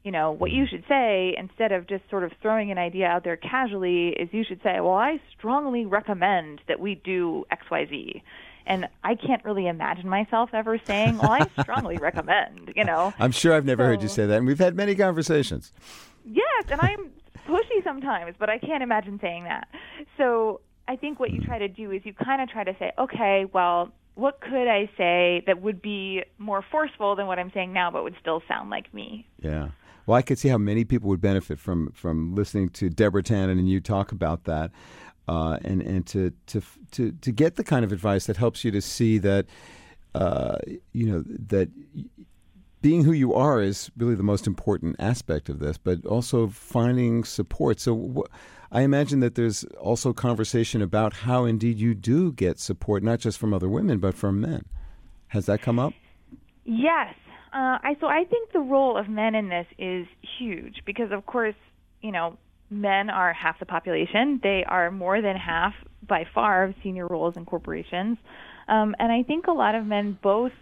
you 0.05 0.13
know 0.13 0.31
what 0.31 0.53
you 0.53 0.67
should 0.71 0.85
say 0.89 1.35
instead 1.37 1.73
of 1.73 1.89
just 1.89 2.09
sort 2.11 2.23
of 2.23 2.31
throwing 2.41 2.71
an 2.71 2.79
idea 2.79 3.07
out 3.07 3.25
there 3.25 3.37
casually 3.37 4.09
is 4.11 4.29
you 4.33 4.45
should 4.47 4.61
say 4.63 4.79
well 4.81 4.95
I 4.95 5.21
strongly 5.37 5.87
recommend 5.87 6.61
that 6.69 6.79
we 6.79 6.95
do 6.95 7.45
xyz 7.51 8.23
and 8.67 8.89
I 9.03 9.15
can't 9.15 9.45
really 9.45 9.67
imagine 9.67 10.09
myself 10.09 10.51
ever 10.53 10.79
saying, 10.87 11.19
"Well, 11.19 11.33
I 11.33 11.47
strongly 11.63 11.97
recommend." 11.97 12.73
You 12.77 12.85
know. 12.85 13.13
I'm 13.19 13.33
sure 13.33 13.55
I've 13.55 13.65
never 13.65 13.83
so, 13.83 13.87
heard 13.87 14.03
you 14.03 14.09
say 14.09 14.27
that, 14.27 14.39
and 14.39 14.47
we've 14.47 14.59
had 14.59 14.75
many 14.75 14.95
conversations. 14.95 15.73
Yes, 16.25 16.65
and 16.71 16.81
I'm 16.81 17.11
pushy 17.49 17.83
sometimes, 17.85 18.37
but 18.39 18.49
I 18.49 18.59
can't 18.59 18.83
imagine 18.83 19.19
saying 19.21 19.45
that. 19.45 19.69
So 20.17 20.61
I 20.89 20.97
think 20.97 21.21
what 21.21 21.31
you 21.31 21.41
try 21.41 21.59
to 21.59 21.69
do 21.69 21.91
is 21.91 22.03
you 22.05 22.15
kind 22.15 22.41
of 22.43 22.49
try 22.49 22.65
to 22.65 22.75
say, 22.79 22.93
"Okay, 22.99 23.47
well." 23.53 23.93
What 24.17 24.41
could 24.41 24.69
I 24.69 24.89
say 24.97 25.43
that 25.49 25.61
would 25.61 25.83
be 25.83 26.23
more 26.39 26.65
forceful 26.71 27.17
than 27.17 27.27
what 27.27 27.41
I'm 27.41 27.51
saying 27.53 27.73
now, 27.73 27.91
but 27.91 28.05
would 28.05 28.15
still 28.21 28.45
sound 28.47 28.71
like 28.71 28.95
me? 28.95 29.27
Yeah. 29.41 29.71
Well, 30.07 30.17
I 30.17 30.23
could 30.23 30.39
see 30.39 30.49
how 30.49 30.57
many 30.59 30.85
people 30.85 31.09
would 31.09 31.21
benefit 31.21 31.59
from 31.59 31.91
from 31.93 32.35
listening 32.35 32.69
to 32.71 32.91
Deborah 32.91 33.25
Tannen 33.25 33.59
and 33.59 33.69
you 33.69 33.81
talk 33.81 34.13
about 34.13 34.45
that 34.45 34.71
uh, 35.29 35.59
and 35.65 35.83
and 35.83 36.07
to, 36.07 36.33
to 36.47 36.63
to 36.93 37.13
to 37.13 37.33
get 37.33 37.57
the 37.57 37.65
kind 37.65 37.85
of 37.85 37.93
advice 37.93 38.27
that 38.27 38.37
helps 38.37 38.65
you 38.65 38.71
to 38.71 38.81
see 38.81 39.19
that 39.19 39.47
uh, 40.15 40.57
you 40.93 41.07
know 41.07 41.25
that 41.27 41.69
being 42.83 43.05
who 43.05 43.13
you 43.13 43.33
are 43.33 43.63
is 43.63 43.91
really 43.97 44.15
the 44.15 44.23
most 44.23 44.47
important 44.47 44.97
aspect 44.99 45.49
of 45.49 45.59
this, 45.59 45.79
but 45.79 46.05
also 46.07 46.49
finding 46.49 47.25
support. 47.25 47.81
So. 47.81 47.97
Wh- 48.17 48.37
I 48.73 48.81
imagine 48.81 49.21
that 49.21 49.37
there's 49.37 49.63
also 49.79 50.13
conversation 50.13 50.83
about 50.83 51.13
how 51.13 51.45
indeed 51.45 51.79
you 51.79 51.95
do 51.95 52.33
get 52.33 52.59
support, 52.59 53.05
not 53.05 53.21
just 53.21 53.39
from 53.39 53.55
other 53.55 53.69
women, 53.69 54.01
but 54.01 54.17
from 54.17 54.41
men. 54.41 54.65
Has 55.29 55.47
that 55.47 55.63
come 55.63 55.79
up? 55.79 55.93
Yes. 56.65 57.15
Uh, 57.53 57.79
I 57.83 57.97
so 58.01 58.09
I 58.09 58.25
think 58.25 58.51
the 58.51 58.59
role 58.59 58.97
of 58.97 59.09
men 59.09 59.37
in 59.37 59.49
this 59.49 59.67
is 59.79 60.09
huge 60.39 60.83
because, 60.85 61.13
of 61.13 61.25
course, 61.27 61.55
you 62.03 62.11
know, 62.11 62.37
men 62.71 63.11
are 63.11 63.33
half 63.33 63.59
the 63.59 63.67
population. 63.67 64.41
They 64.43 64.65
are 64.67 64.91
more 64.91 65.21
than 65.21 65.37
half 65.37 65.75
by 66.07 66.25
far 66.35 66.65
of 66.65 66.75
senior 66.83 67.07
roles 67.07 67.37
in 67.37 67.45
corporations. 67.45 68.19
Um, 68.69 68.95
and 68.99 69.13
I 69.13 69.23
think 69.23 69.47
a 69.47 69.53
lot 69.53 69.75
of 69.75 69.85
men 69.85 70.19
both 70.23 70.53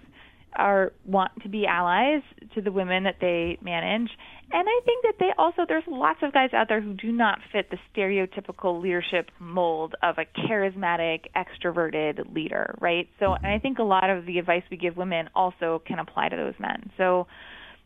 are 0.55 0.93
want 1.07 1.33
to 1.43 1.49
be 1.49 1.67
allies 1.67 2.23
to 2.55 2.61
the 2.61 2.71
women 2.71 3.05
that 3.05 3.17
they 3.21 3.59
manage. 3.63 4.11
And 4.51 4.69
I 4.69 4.81
think 4.85 5.05
that 5.05 5.15
they 5.19 5.31
also 5.39 5.63
there's 5.67 5.85
lots 5.89 6.19
of 6.23 6.33
guys 6.33 6.51
out 6.53 6.69
there 6.69 6.83
who 6.83 6.93
do 6.93 7.11
not 7.11 7.39
fit 7.53 7.71
the 7.71 7.79
stereotypical 7.95 8.83
leadership 8.83 9.31
mold 9.39 9.95
of 10.03 10.17
a 10.19 10.27
charismatic, 10.41 11.21
extroverted 11.35 12.35
leader, 12.35 12.75
right? 12.81 13.09
So 13.19 13.35
and 13.35 13.47
I 13.47 13.59
think 13.59 13.79
a 13.79 13.83
lot 13.83 14.11
of 14.11 14.27
the 14.27 14.39
advice 14.39 14.63
we 14.71 14.77
give 14.77 14.97
women 14.97 15.31
also 15.35 15.83
can 15.87 15.99
apply 15.99 16.29
to 16.29 16.37
those 16.37 16.55
men. 16.59 16.91
So 16.99 17.27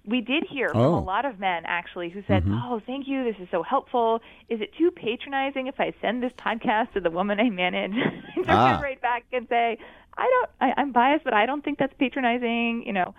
we 0.07 0.21
did 0.21 0.45
hear 0.49 0.69
from 0.69 0.81
oh. 0.81 0.99
a 0.99 1.01
lot 1.01 1.25
of 1.25 1.39
men 1.39 1.65
actually 1.67 2.11
who 2.11 2.23
said, 2.29 2.45
mm-hmm. 2.45 2.55
"Oh, 2.55 2.81
thank 2.87 3.09
you. 3.09 3.25
This 3.25 3.37
is 3.41 3.49
so 3.51 3.63
helpful. 3.63 4.21
Is 4.49 4.61
it 4.61 4.71
too 4.79 4.91
patronizing 4.91 5.67
if 5.67 5.81
I 5.81 5.93
send 6.01 6.23
this 6.23 6.33
podcast 6.39 6.93
to 6.93 7.01
the 7.01 7.11
woman 7.11 7.41
I 7.41 7.51
manage?" 7.51 7.93
and 8.37 8.47
ah. 8.49 8.79
right 8.81 9.01
back 9.01 9.25
and 9.33 9.47
say, 9.49 9.79
"I 10.17 10.27
don't. 10.27 10.51
I, 10.61 10.81
I'm 10.81 10.93
biased, 10.93 11.25
but 11.25 11.35
I 11.35 11.47
don't 11.47 11.65
think 11.65 11.79
that's 11.79 11.95
patronizing." 11.99 12.85
You 12.87 12.93
know. 12.93 13.15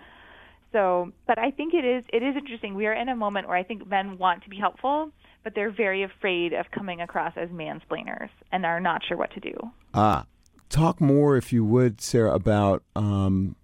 So, 0.72 1.12
but 1.26 1.38
I 1.38 1.50
think 1.50 1.74
it 1.74 1.84
is. 1.84 2.04
It 2.12 2.22
is 2.22 2.36
interesting. 2.36 2.74
We 2.74 2.86
are 2.86 2.94
in 2.94 3.08
a 3.08 3.16
moment 3.16 3.48
where 3.48 3.56
I 3.56 3.62
think 3.62 3.86
men 3.86 4.18
want 4.18 4.42
to 4.44 4.50
be 4.50 4.58
helpful, 4.58 5.10
but 5.44 5.54
they're 5.54 5.70
very 5.70 6.02
afraid 6.02 6.52
of 6.52 6.70
coming 6.70 7.00
across 7.00 7.34
as 7.36 7.48
mansplainers 7.50 8.30
and 8.52 8.64
are 8.66 8.80
not 8.80 9.02
sure 9.06 9.16
what 9.16 9.32
to 9.32 9.40
do. 9.40 9.54
Ah, 9.94 10.26
talk 10.68 11.00
more, 11.00 11.36
if 11.36 11.52
you 11.52 11.64
would, 11.64 12.00
Sarah, 12.00 12.34
about 12.34 12.82
um, 12.96 13.56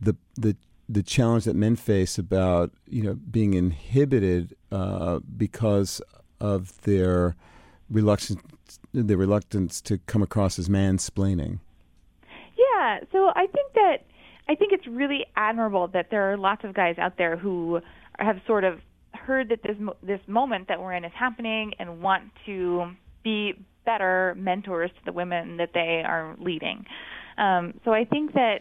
the 0.00 0.16
the 0.36 0.56
the 0.92 1.02
challenge 1.02 1.44
that 1.44 1.56
men 1.56 1.74
face 1.74 2.18
about 2.18 2.70
you 2.86 3.02
know 3.02 3.14
being 3.14 3.54
inhibited 3.54 4.54
uh, 4.70 5.20
because 5.36 6.02
of 6.40 6.80
their 6.82 7.34
reluctance 7.90 8.42
their 8.92 9.16
reluctance 9.16 9.80
to 9.80 9.98
come 9.98 10.22
across 10.22 10.58
as 10.58 10.68
mansplaining. 10.68 11.60
Yeah, 12.56 13.00
so 13.10 13.30
I 13.34 13.46
think 13.46 13.72
that 13.74 13.96
I 14.48 14.54
think 14.54 14.72
it's 14.72 14.86
really 14.86 15.24
admirable 15.36 15.88
that 15.88 16.10
there 16.10 16.30
are 16.30 16.36
lots 16.36 16.64
of 16.64 16.74
guys 16.74 16.98
out 16.98 17.16
there 17.16 17.36
who 17.36 17.80
have 18.18 18.40
sort 18.46 18.64
of 18.64 18.80
heard 19.14 19.48
that 19.48 19.62
this 19.62 19.76
this 20.02 20.20
moment 20.26 20.68
that 20.68 20.80
we're 20.80 20.92
in 20.92 21.04
is 21.04 21.12
happening 21.14 21.72
and 21.78 22.02
want 22.02 22.24
to 22.46 22.92
be 23.22 23.54
better 23.84 24.34
mentors 24.36 24.90
to 24.90 25.04
the 25.04 25.12
women 25.12 25.56
that 25.56 25.70
they 25.74 26.02
are 26.04 26.36
leading. 26.38 26.84
Um, 27.38 27.74
so 27.84 27.92
I 27.92 28.04
think 28.04 28.34
that 28.34 28.60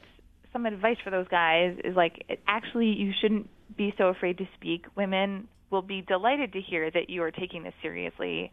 some 0.53 0.65
advice 0.65 0.97
for 1.03 1.09
those 1.09 1.27
guys 1.27 1.77
is 1.83 1.95
like 1.95 2.25
actually 2.47 2.87
you 2.87 3.11
shouldn't 3.21 3.49
be 3.77 3.93
so 3.97 4.05
afraid 4.07 4.37
to 4.39 4.47
speak. 4.55 4.85
Women 4.95 5.47
will 5.69 5.81
be 5.81 6.01
delighted 6.01 6.53
to 6.53 6.61
hear 6.61 6.91
that 6.91 7.09
you 7.09 7.23
are 7.23 7.31
taking 7.31 7.63
this 7.63 7.73
seriously. 7.81 8.51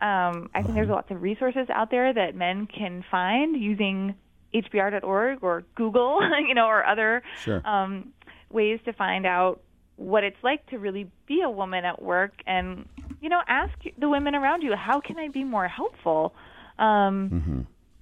Um, 0.00 0.50
I 0.54 0.62
think 0.62 0.74
there's 0.74 0.88
lots 0.88 1.10
of 1.10 1.22
resources 1.22 1.68
out 1.74 1.90
there 1.90 2.12
that 2.12 2.34
men 2.34 2.66
can 2.66 3.04
find 3.10 3.60
using 3.60 4.14
HBR.org 4.54 5.42
or 5.42 5.64
Google, 5.74 6.18
you 6.48 6.54
know, 6.54 6.66
or 6.66 6.84
other 6.86 7.22
sure. 7.42 7.66
um, 7.66 8.12
ways 8.50 8.80
to 8.84 8.92
find 8.92 9.26
out 9.26 9.60
what 9.96 10.24
it's 10.24 10.36
like 10.42 10.66
to 10.66 10.78
really 10.78 11.10
be 11.26 11.42
a 11.42 11.50
woman 11.50 11.84
at 11.84 12.02
work 12.02 12.32
and 12.46 12.86
you 13.20 13.28
know 13.28 13.40
ask 13.46 13.72
the 13.98 14.08
women 14.08 14.34
around 14.34 14.62
you 14.62 14.74
how 14.74 15.00
can 15.00 15.16
i 15.18 15.28
be 15.28 15.44
more 15.44 15.68
helpful 15.68 16.34
um 16.78 17.30
Mm-hmm. 17.30 17.60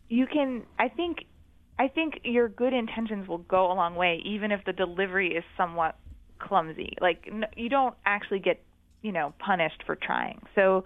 you 0.08 0.26
can 0.26 0.62
i 0.78 0.88
think 0.88 1.24
i 1.82 1.88
think 1.88 2.20
your 2.24 2.48
good 2.48 2.72
intentions 2.72 3.26
will 3.28 3.38
go 3.56 3.62
a 3.72 3.74
long 3.74 3.94
way 3.96 4.12
even 4.24 4.52
if 4.52 4.60
the 4.64 4.72
delivery 4.72 5.30
is 5.38 5.44
somewhat 5.56 5.96
clumsy 6.38 6.90
like 7.00 7.20
n- 7.26 7.52
you 7.56 7.68
don't 7.68 7.94
actually 8.04 8.38
get 8.38 8.58
you 9.02 9.12
know 9.12 9.32
punished 9.38 9.82
for 9.86 9.96
trying 9.96 10.38
so 10.54 10.84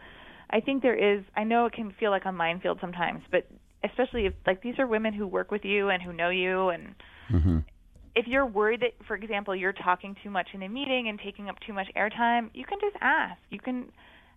i 0.50 0.60
think 0.60 0.82
there 0.82 0.96
is 0.96 1.24
i 1.36 1.44
know 1.44 1.66
it 1.66 1.72
can 1.72 1.92
feel 2.00 2.10
like 2.10 2.24
a 2.24 2.32
minefield 2.32 2.78
sometimes 2.80 3.22
but 3.30 3.46
especially 3.88 4.26
if 4.26 4.34
like 4.46 4.62
these 4.62 4.78
are 4.78 4.86
women 4.86 5.12
who 5.12 5.26
work 5.26 5.50
with 5.50 5.64
you 5.64 5.88
and 5.90 6.02
who 6.02 6.12
know 6.12 6.30
you 6.30 6.68
and 6.70 6.94
Mm-hmm. 7.32 7.58
if 8.14 8.26
you're 8.26 8.46
worried 8.46 8.80
that, 8.82 8.92
for 9.06 9.16
example, 9.16 9.56
you're 9.56 9.72
talking 9.72 10.14
too 10.22 10.30
much 10.30 10.48
in 10.52 10.62
a 10.62 10.68
meeting 10.68 11.08
and 11.08 11.18
taking 11.18 11.48
up 11.48 11.56
too 11.66 11.72
much 11.72 11.88
airtime, 11.96 12.50
you 12.54 12.64
can 12.64 12.78
just 12.80 12.96
ask. 13.00 13.40
You 13.50 13.58
can 13.58 13.90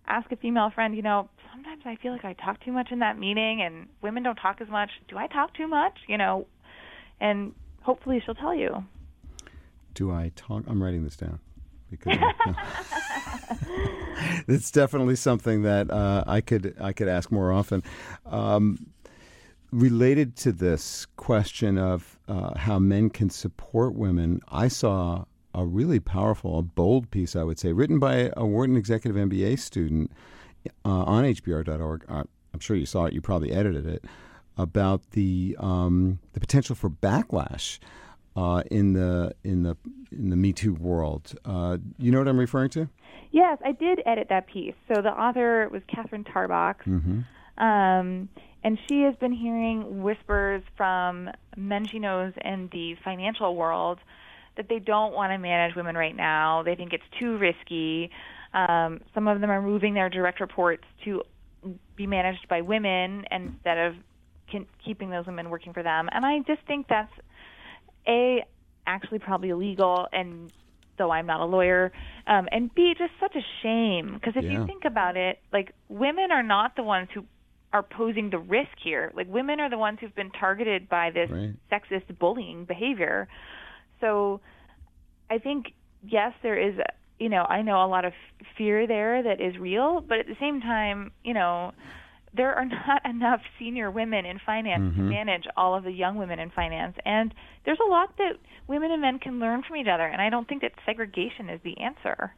ask 0.08 0.30
a 0.32 0.36
female 0.36 0.70
friend, 0.70 0.96
you 0.96 1.02
know, 1.02 1.28
sometimes 1.52 1.82
I 1.84 1.96
feel 1.96 2.12
like 2.12 2.24
I 2.24 2.32
talk 2.34 2.62
too 2.64 2.72
much 2.72 2.90
in 2.90 2.98
that 3.00 3.18
meeting 3.18 3.62
and 3.62 3.86
women 4.02 4.22
don't 4.22 4.36
talk 4.36 4.60
as 4.60 4.68
much. 4.68 4.90
Do 5.08 5.18
I 5.18 5.26
talk 5.26 5.54
too 5.54 5.66
much? 5.66 5.98
You 6.08 6.18
know, 6.18 6.46
and 7.20 7.54
hopefully 7.82 8.22
she'll 8.24 8.34
tell 8.34 8.54
you. 8.54 8.84
Do 9.94 10.10
I 10.10 10.32
talk? 10.36 10.64
I'm 10.66 10.82
writing 10.82 11.04
this 11.04 11.16
down 11.16 11.40
because 11.90 12.16
it's 14.48 14.70
definitely 14.70 15.16
something 15.16 15.62
that 15.62 15.90
uh, 15.90 16.24
I 16.26 16.40
could 16.40 16.76
I 16.80 16.92
could 16.92 17.08
ask 17.08 17.30
more 17.30 17.52
often. 17.52 17.82
Um, 18.26 18.86
related 19.70 20.36
to 20.36 20.52
this 20.52 21.06
question 21.16 21.78
of 21.78 22.18
uh, 22.26 22.56
how 22.58 22.78
men 22.78 23.10
can 23.10 23.30
support 23.30 23.94
women, 23.94 24.40
I 24.48 24.68
saw 24.68 25.24
a 25.58 25.66
really 25.66 25.98
powerful, 25.98 26.58
a 26.58 26.62
bold 26.62 27.10
piece, 27.10 27.34
I 27.34 27.42
would 27.42 27.58
say, 27.58 27.72
written 27.72 27.98
by 27.98 28.30
a 28.36 28.46
Wharton 28.46 28.76
Executive 28.76 29.16
MBA 29.16 29.58
student 29.58 30.12
uh, 30.84 31.02
on 31.02 31.24
HBR.org. 31.24 32.04
I'm 32.08 32.60
sure 32.60 32.76
you 32.76 32.86
saw 32.86 33.06
it. 33.06 33.12
You 33.12 33.20
probably 33.20 33.52
edited 33.52 33.86
it 33.86 34.04
about 34.56 35.10
the 35.10 35.56
um, 35.58 36.20
the 36.32 36.40
potential 36.40 36.74
for 36.74 36.88
backlash 36.88 37.78
uh, 38.36 38.62
in 38.70 38.92
the 38.92 39.34
in 39.42 39.64
the 39.64 39.76
in 40.12 40.30
the 40.30 40.36
Me 40.36 40.52
Too 40.52 40.74
world. 40.74 41.34
Uh, 41.44 41.78
you 41.98 42.12
know 42.12 42.18
what 42.18 42.28
I'm 42.28 42.38
referring 42.38 42.70
to? 42.70 42.88
Yes, 43.32 43.58
I 43.64 43.72
did 43.72 44.00
edit 44.06 44.28
that 44.30 44.46
piece. 44.46 44.74
So 44.86 45.02
the 45.02 45.10
author 45.10 45.68
was 45.70 45.82
Catherine 45.88 46.24
Tarbox. 46.24 46.76
Mm-hmm. 46.86 47.62
Um, 47.62 48.28
and 48.64 48.78
she 48.88 49.02
has 49.02 49.14
been 49.16 49.32
hearing 49.32 50.02
whispers 50.02 50.62
from 50.76 51.30
men 51.56 51.86
she 51.86 51.98
knows 51.98 52.32
in 52.44 52.68
the 52.72 52.94
financial 53.04 53.54
world 53.56 53.98
that 54.58 54.66
they 54.68 54.80
don't 54.80 55.14
want 55.14 55.32
to 55.32 55.38
manage 55.38 55.74
women 55.74 55.96
right 55.96 56.14
now. 56.14 56.62
They 56.62 56.74
think 56.74 56.92
it's 56.92 57.04
too 57.18 57.38
risky. 57.38 58.10
Um, 58.52 59.00
some 59.14 59.26
of 59.28 59.40
them 59.40 59.50
are 59.50 59.62
moving 59.62 59.94
their 59.94 60.10
direct 60.10 60.40
reports 60.40 60.84
to 61.04 61.22
be 61.96 62.06
managed 62.06 62.46
by 62.48 62.60
women 62.60 63.24
instead 63.30 63.78
of 63.78 63.94
can, 64.50 64.66
keeping 64.84 65.10
those 65.10 65.26
women 65.26 65.48
working 65.48 65.72
for 65.72 65.82
them. 65.82 66.08
And 66.12 66.26
I 66.26 66.40
just 66.40 66.60
think 66.66 66.86
that's 66.88 67.12
a 68.06 68.44
actually 68.86 69.20
probably 69.20 69.50
illegal 69.50 70.06
and 70.12 70.52
though 70.96 71.10
I'm 71.12 71.26
not 71.26 71.40
a 71.40 71.44
lawyer, 71.44 71.92
um, 72.26 72.48
and 72.50 72.74
B, 72.74 72.92
just 72.98 73.12
such 73.20 73.36
a 73.36 73.44
shame 73.62 74.14
because 74.14 74.34
if 74.34 74.44
Yeah. 74.44 74.58
you 74.58 74.66
think 74.66 74.84
about 74.84 75.16
it, 75.16 75.38
like 75.52 75.72
women 75.88 76.32
are 76.32 76.42
not 76.42 76.74
the 76.74 76.82
ones 76.82 77.08
who 77.14 77.24
are 77.72 77.84
posing 77.84 78.30
the 78.30 78.38
risk 78.38 78.76
here. 78.82 79.12
Like 79.14 79.28
women 79.28 79.60
are 79.60 79.70
the 79.70 79.78
ones 79.78 79.98
who've 80.00 80.14
been 80.14 80.30
targeted 80.32 80.88
by 80.88 81.10
this 81.10 81.30
Right. 81.30 81.54
sexist 81.70 82.18
bullying 82.18 82.64
behavior. 82.64 83.28
So 84.00 84.40
I 85.30 85.38
think 85.38 85.74
yes, 86.06 86.32
there 86.42 86.58
is. 86.58 86.74
You 87.18 87.28
know, 87.28 87.42
I 87.42 87.62
know 87.62 87.84
a 87.84 87.88
lot 87.88 88.04
of 88.04 88.12
fear 88.56 88.86
there 88.86 89.24
that 89.24 89.40
is 89.40 89.58
real, 89.58 90.00
but 90.00 90.20
at 90.20 90.26
the 90.26 90.36
same 90.38 90.60
time, 90.60 91.10
you 91.24 91.34
know, 91.34 91.72
there 92.32 92.54
are 92.54 92.64
not 92.86 93.04
enough 93.04 93.40
senior 93.58 93.90
women 93.90 94.24
in 94.24 94.38
finance 94.38 94.94
to 94.94 95.02
manage 95.02 95.44
all 95.56 95.74
of 95.74 95.82
the 95.82 95.90
young 95.90 96.16
women 96.16 96.38
in 96.38 96.50
finance, 96.50 96.96
and 97.04 97.34
there's 97.64 97.78
a 97.84 97.90
lot 97.90 98.16
that 98.18 98.34
women 98.68 98.92
and 98.92 99.02
men 99.02 99.18
can 99.18 99.40
learn 99.40 99.62
from 99.62 99.76
each 99.76 99.88
other. 99.88 100.06
And 100.06 100.22
I 100.22 100.30
don't 100.30 100.48
think 100.48 100.62
that 100.62 100.72
segregation 100.86 101.48
is 101.48 101.60
the 101.64 101.78
answer. 101.78 102.34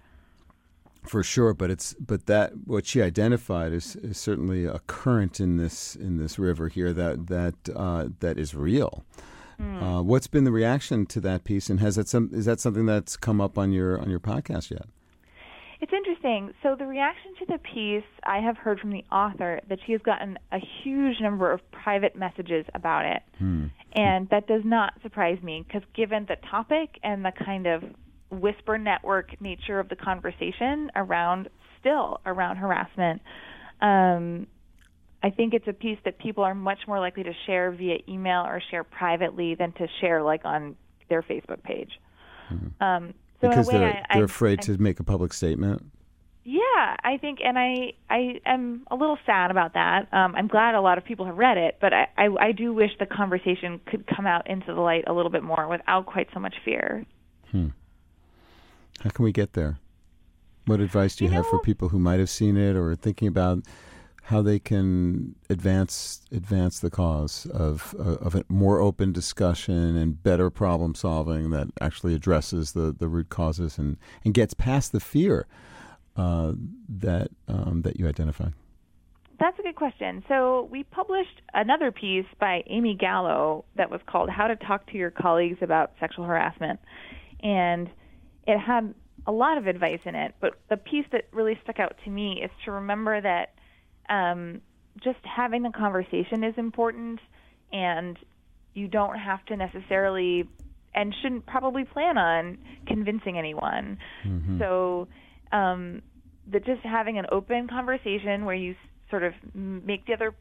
For 1.07 1.23
sure, 1.23 1.55
but 1.55 1.71
it's 1.71 1.95
but 1.95 2.27
that 2.27 2.53
what 2.67 2.87
she 2.87 3.01
identified 3.01 3.73
is, 3.73 3.97
is 3.97 4.19
certainly 4.19 4.67
a 4.67 4.81
current 4.87 5.41
in 5.41 5.57
this 5.57 5.97
in 5.97 6.19
this 6.19 6.39
river 6.39 6.69
here 6.69 6.93
that 6.93 7.29
that 7.29 7.55
uh, 7.75 8.09
that 8.21 8.39
is 8.39 8.55
real. 8.55 9.05
Uh, 9.61 10.03
what's 10.03 10.27
been 10.27 10.45
the 10.45 10.53
reaction 10.53 11.07
to 11.07 11.21
that 11.21 11.45
piece, 11.45 11.69
and 11.69 11.81
has 11.81 11.97
that 11.97 12.09
some 12.09 12.31
is 12.33 12.47
that 12.47 12.61
something 12.61 12.87
that's 12.87 13.17
come 13.17 13.41
up 13.41 13.59
on 13.59 13.73
your 13.73 14.01
on 14.01 14.09
your 14.09 14.21
podcast 14.21 14.71
yet? 14.71 14.87
It's 15.81 15.93
interesting. 15.93 16.53
So 16.63 16.77
the 16.79 16.87
reaction 16.87 17.33
to 17.39 17.47
the 17.47 17.59
piece, 17.59 18.05
I 18.25 18.39
have 18.41 18.59
heard 18.59 18.81
from 18.81 18.91
the 18.91 19.05
author 19.11 19.61
that 19.69 19.79
she 19.87 19.93
has 19.93 20.03
gotten 20.03 20.39
a 20.53 20.59
huge 20.83 21.21
number 21.21 21.51
of 21.51 21.61
private 21.71 22.15
messages 22.17 22.67
about 22.75 23.05
it, 23.07 23.23
and 23.95 24.29
that 24.31 24.47
does 24.47 24.63
not 24.65 24.93
surprise 25.03 25.43
me 25.43 25.65
because 25.67 25.83
given 25.95 26.27
the 26.27 26.37
topic 26.51 26.99
and 27.03 27.25
the 27.25 27.33
kind 27.33 27.67
of 27.67 27.83
whisper 28.31 28.79
network 28.79 29.41
nature 29.41 29.81
of 29.81 29.89
the 29.89 29.97
conversation 29.97 30.91
around 30.95 31.49
still 31.81 32.21
around 32.27 32.57
harassment, 32.57 33.23
um, 33.81 34.47
I 35.23 35.31
think 35.31 35.53
it's 35.55 35.69
a 35.69 35.73
piece 35.73 35.99
that 36.05 36.19
people 36.19 36.45
are 36.45 36.55
much 36.55 36.79
more 36.89 36.99
likely 36.99 37.23
to 37.25 37.33
share 37.47 37.71
via 37.73 37.99
email 38.09 38.41
or 38.47 38.63
share 38.71 38.85
privately 38.85 39.55
than 39.55 39.73
to 39.73 39.87
share 40.01 40.23
like 40.23 40.45
on 40.45 40.77
their 41.09 41.23
Facebook 41.23 41.63
page. 41.63 41.91
Um, 42.81 43.15
so 43.41 43.49
because 43.49 43.69
they're 43.69 43.89
I, 43.89 44.07
they're 44.15 44.23
I- 44.23 44.25
afraid 44.25 44.61
I 44.61 44.63
to 44.63 44.79
make 44.79 44.99
a 44.99 45.05
public 45.05 45.33
statement. 45.33 45.85
yeah, 46.43 46.97
I 47.05 47.19
think, 47.21 47.39
and 47.45 47.59
I 47.59 47.93
I 48.09 48.41
am 48.47 48.85
a 48.91 48.97
little 48.97 49.19
sad 49.27 49.51
about 49.51 49.75
that. 49.75 50.09
Um, 50.13 50.35
I'm 50.35 50.49
glad 50.49 50.75
a 50.75 50.81
lot 50.81 50.97
of 50.99 51.05
people 51.05 51.27
have 51.27 51.37
read 51.37 51.59
it, 51.59 51.77
but 51.81 51.93
I, 51.93 52.09
I 52.17 52.29
I 52.49 52.53
do 52.53 52.73
wish 52.73 52.91
the 52.99 53.07
conversation 53.07 53.79
could 53.87 54.07
come 54.07 54.27
out 54.27 54.49
into 54.49 54.73
the 54.75 54.81
light 54.81 55.05
a 55.07 55.13
little 55.13 55.31
bit 55.31 55.43
more 55.43 55.69
without 55.69 56.07
quite 56.07 56.29
so 56.33 56.41
much 56.41 56.55
fear. 56.65 57.05
How 57.53 59.11
can 59.11 59.25
we 59.25 59.33
get 59.33 59.53
there? 59.55 59.79
What 60.67 60.81
advice 60.81 61.17
do 61.17 61.25
you, 61.25 61.31
You 61.31 61.37
have 61.37 61.47
for 61.47 61.59
people 61.61 61.89
who 61.89 61.99
might 61.99 62.19
have 62.21 62.31
seen 62.31 62.57
it 62.57 62.77
or 62.77 62.91
are 62.91 62.95
thinking 62.97 63.29
about 63.29 63.61
how 64.31 64.41
they 64.41 64.61
can 64.61 65.35
advance 65.51 66.23
advance 66.31 66.79
the 66.79 66.89
cause 66.89 67.47
of 67.47 67.97
uh, 67.99 68.15
of 68.25 68.37
a 68.37 68.45
more 68.49 68.79
open 68.79 69.13
discussion 69.13 69.97
and 69.97 70.23
better 70.23 70.51
problem 70.51 70.95
solving 70.95 71.51
that 71.51 71.67
actually 71.81 72.15
addresses 72.15 72.73
the, 72.73 72.95
the 72.97 73.09
root 73.09 73.29
causes 73.29 73.77
and, 73.77 73.97
and 74.25 74.33
gets 74.33 74.55
past 74.55 74.93
the 74.93 75.01
fear 75.01 75.49
uh, 76.17 76.53
that 76.89 77.29
um, 77.49 77.83
that 77.83 77.99
you 77.99 78.07
identify. 78.09 78.49
That's 79.41 79.59
a 79.59 79.63
good 79.63 79.75
question. 79.75 80.23
So 80.29 80.69
we 80.71 80.85
published 80.85 81.43
another 81.53 81.91
piece 81.91 82.27
by 82.39 82.63
Amy 82.69 82.95
Gallo 82.95 83.65
that 83.75 83.91
was 83.91 84.01
called 84.07 84.31
"How 84.31 84.47
to 84.47 84.55
Talk 84.55 84.87
to 84.93 84.97
Your 84.97 85.11
Colleagues 85.11 85.59
About 85.61 85.91
Sexual 85.99 86.27
Harassment," 86.27 86.79
and 87.43 87.91
it 88.47 88.59
had 88.59 88.95
a 89.27 89.33
lot 89.33 89.59
of 89.59 89.67
advice 89.67 90.01
in 90.05 90.15
it. 90.15 90.37
But 90.41 90.53
the 90.69 90.77
piece 90.77 91.07
that 91.11 91.27
really 91.33 91.59
stuck 91.65 91.81
out 91.81 91.97
to 92.05 92.11
me 92.11 92.41
is 92.45 92.51
to 92.65 92.71
remember 92.71 93.21
that 93.21 93.55
um, 94.11 94.61
just 95.03 95.19
having 95.25 95.63
the 95.63 95.71
conversation 95.71 96.45
is 96.45 96.55
important, 96.59 97.21
and 97.73 98.19
you 98.75 98.89
don't 98.89 99.17
have 99.17 99.45
to 99.47 99.57
necessarily 99.57 100.49
and 100.95 101.15
shouldn't 101.23 101.47
probably 101.47 101.85
plan 101.85 102.19
on 102.19 102.59
convincing 102.87 103.39
anyone. 103.39 103.97
So 104.59 105.09
um, 105.53 106.03
that 106.51 106.67
just 106.67 106.83
having 106.83 107.17
an 107.17 107.27
open 107.31 107.69
conversation 107.69 108.45
where 108.45 108.57
you 108.57 108.75
sort 109.09 109.23
of 109.23 109.33
make 109.55 110.07
the 110.07 110.15
other 110.15 110.35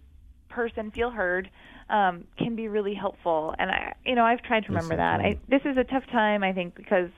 person 0.49 0.91
feel 0.91 1.11
heard 1.11 1.49
um, 1.89 2.25
can 2.37 2.55
be 2.55 2.67
really 2.67 2.95
helpful. 2.95 3.53
And 3.59 3.69
I, 3.69 3.93
you 4.05 4.15
know, 4.15 4.25
I've 4.25 4.41
tried 4.41 4.65
to 4.65 4.69
remember 4.69 4.95
that. 4.97 5.19
I, 5.21 5.37
this 5.47 5.61
is 5.65 5.77
a 5.77 5.83
tough 5.83 6.05
time, 6.11 6.43
I 6.43 6.51
think, 6.53 6.75
because 6.75 7.09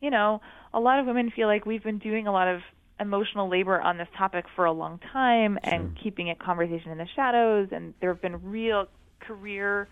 you 0.00 0.10
know, 0.10 0.40
a 0.72 0.80
lot 0.80 1.00
of 1.00 1.06
women 1.06 1.32
feel 1.34 1.48
like 1.48 1.66
we've 1.66 1.82
been 1.82 1.98
doing 1.98 2.26
a 2.26 2.32
lot 2.32 2.48
of 2.48 2.60
emotional 3.00 3.48
labor 3.48 3.80
on 3.80 3.96
this 3.98 4.08
topic 4.16 4.44
for 4.56 4.64
a 4.64 4.72
long 4.72 4.98
time 5.12 5.58
and 5.62 5.96
keeping 6.02 6.28
it 6.28 6.38
conversation 6.38 6.90
in 6.90 6.98
the 6.98 7.06
shadows. 7.14 7.68
And 7.72 7.94
there 8.00 8.12
have 8.12 8.22
been 8.22 8.42
real 8.50 8.86
career 9.20 9.88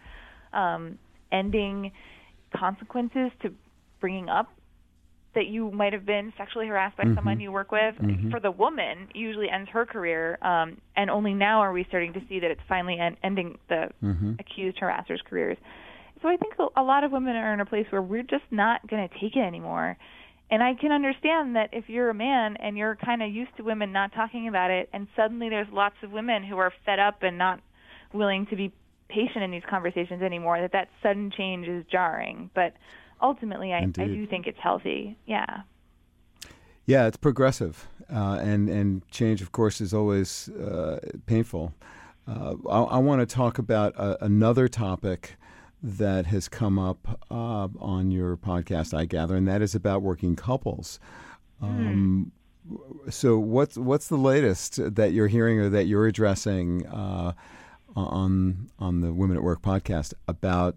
um, 0.52 0.98
ending 1.30 1.92
consequences 2.56 3.30
to 3.42 3.52
bringing 4.00 4.28
up 4.28 4.48
that 5.34 5.46
you 5.48 5.70
might 5.70 5.92
have 5.92 6.06
been 6.06 6.32
sexually 6.38 6.66
harassed 6.66 6.96
by 6.96 7.04
someone 7.14 7.38
you 7.40 7.52
work 7.52 7.70
with. 7.70 7.94
For 8.30 8.40
the 8.40 8.50
woman, 8.50 9.08
usually 9.14 9.50
ends 9.50 9.68
her 9.70 9.84
career, 9.84 10.38
um, 10.40 10.78
and 10.96 11.10
only 11.10 11.34
now 11.34 11.60
are 11.60 11.72
we 11.72 11.84
starting 11.88 12.14
to 12.14 12.22
see 12.26 12.40
that 12.40 12.50
it's 12.50 12.60
finally 12.68 12.98
en- 12.98 13.18
ending 13.22 13.58
the 13.68 13.90
accused 14.40 14.78
harassers' 14.78 15.22
careers. 15.28 15.58
So 16.22 16.28
I 16.28 16.38
think 16.38 16.54
a 16.74 16.82
lot 16.82 17.04
of 17.04 17.12
women 17.12 17.36
are 17.36 17.52
in 17.52 17.60
a 17.60 17.66
place 17.66 17.86
where 17.90 18.00
we're 18.00 18.22
just 18.22 18.44
not 18.50 18.86
going 18.88 19.06
to 19.06 19.14
take 19.20 19.36
it 19.36 19.40
anymore. 19.40 19.98
And 20.50 20.62
I 20.62 20.74
can 20.74 20.92
understand 20.92 21.56
that 21.56 21.70
if 21.72 21.88
you're 21.88 22.10
a 22.10 22.14
man 22.14 22.56
and 22.56 22.78
you're 22.78 22.96
kind 22.96 23.22
of 23.22 23.30
used 23.32 23.56
to 23.56 23.64
women 23.64 23.92
not 23.92 24.12
talking 24.12 24.46
about 24.46 24.70
it, 24.70 24.88
and 24.92 25.08
suddenly 25.16 25.48
there's 25.48 25.66
lots 25.72 25.96
of 26.02 26.12
women 26.12 26.44
who 26.44 26.56
are 26.58 26.72
fed 26.84 27.00
up 27.00 27.22
and 27.22 27.36
not 27.36 27.60
willing 28.12 28.46
to 28.46 28.56
be 28.56 28.72
patient 29.08 29.42
in 29.42 29.50
these 29.50 29.64
conversations 29.68 30.22
anymore, 30.22 30.60
that 30.60 30.72
that 30.72 30.88
sudden 31.02 31.32
change 31.36 31.66
is 31.66 31.84
jarring. 31.90 32.50
But 32.54 32.74
ultimately, 33.20 33.72
I, 33.72 33.78
I 33.78 33.86
do 33.86 34.26
think 34.26 34.46
it's 34.46 34.58
healthy. 34.60 35.18
Yeah. 35.26 35.62
Yeah, 36.84 37.08
it's 37.08 37.16
progressive, 37.16 37.88
uh, 38.12 38.38
and 38.40 38.68
and 38.68 39.08
change, 39.10 39.42
of 39.42 39.50
course, 39.50 39.80
is 39.80 39.92
always 39.92 40.48
uh, 40.50 41.00
painful. 41.26 41.74
Uh, 42.28 42.54
I, 42.70 42.82
I 42.82 42.98
want 42.98 43.28
to 43.28 43.34
talk 43.34 43.58
about 43.58 43.96
a, 43.96 44.24
another 44.24 44.68
topic 44.68 45.36
that 45.82 46.26
has 46.26 46.48
come 46.48 46.78
up 46.78 47.20
uh, 47.30 47.68
on 47.78 48.10
your 48.10 48.36
podcast, 48.36 48.96
I 48.96 49.04
gather, 49.04 49.36
and 49.36 49.46
that 49.46 49.62
is 49.62 49.74
about 49.74 50.02
working 50.02 50.36
couples. 50.36 50.98
Um, 51.62 52.32
So, 53.08 53.38
what's 53.38 53.76
what's 53.76 54.08
the 54.08 54.16
latest 54.16 54.94
that 54.96 55.12
you're 55.12 55.28
hearing 55.28 55.60
or 55.60 55.68
that 55.68 55.84
you're 55.84 56.06
addressing 56.06 56.84
uh, 56.86 57.32
on 57.94 58.70
on 58.78 59.00
the 59.02 59.12
Women 59.12 59.36
at 59.36 59.42
Work 59.42 59.62
podcast 59.62 60.14
about 60.26 60.76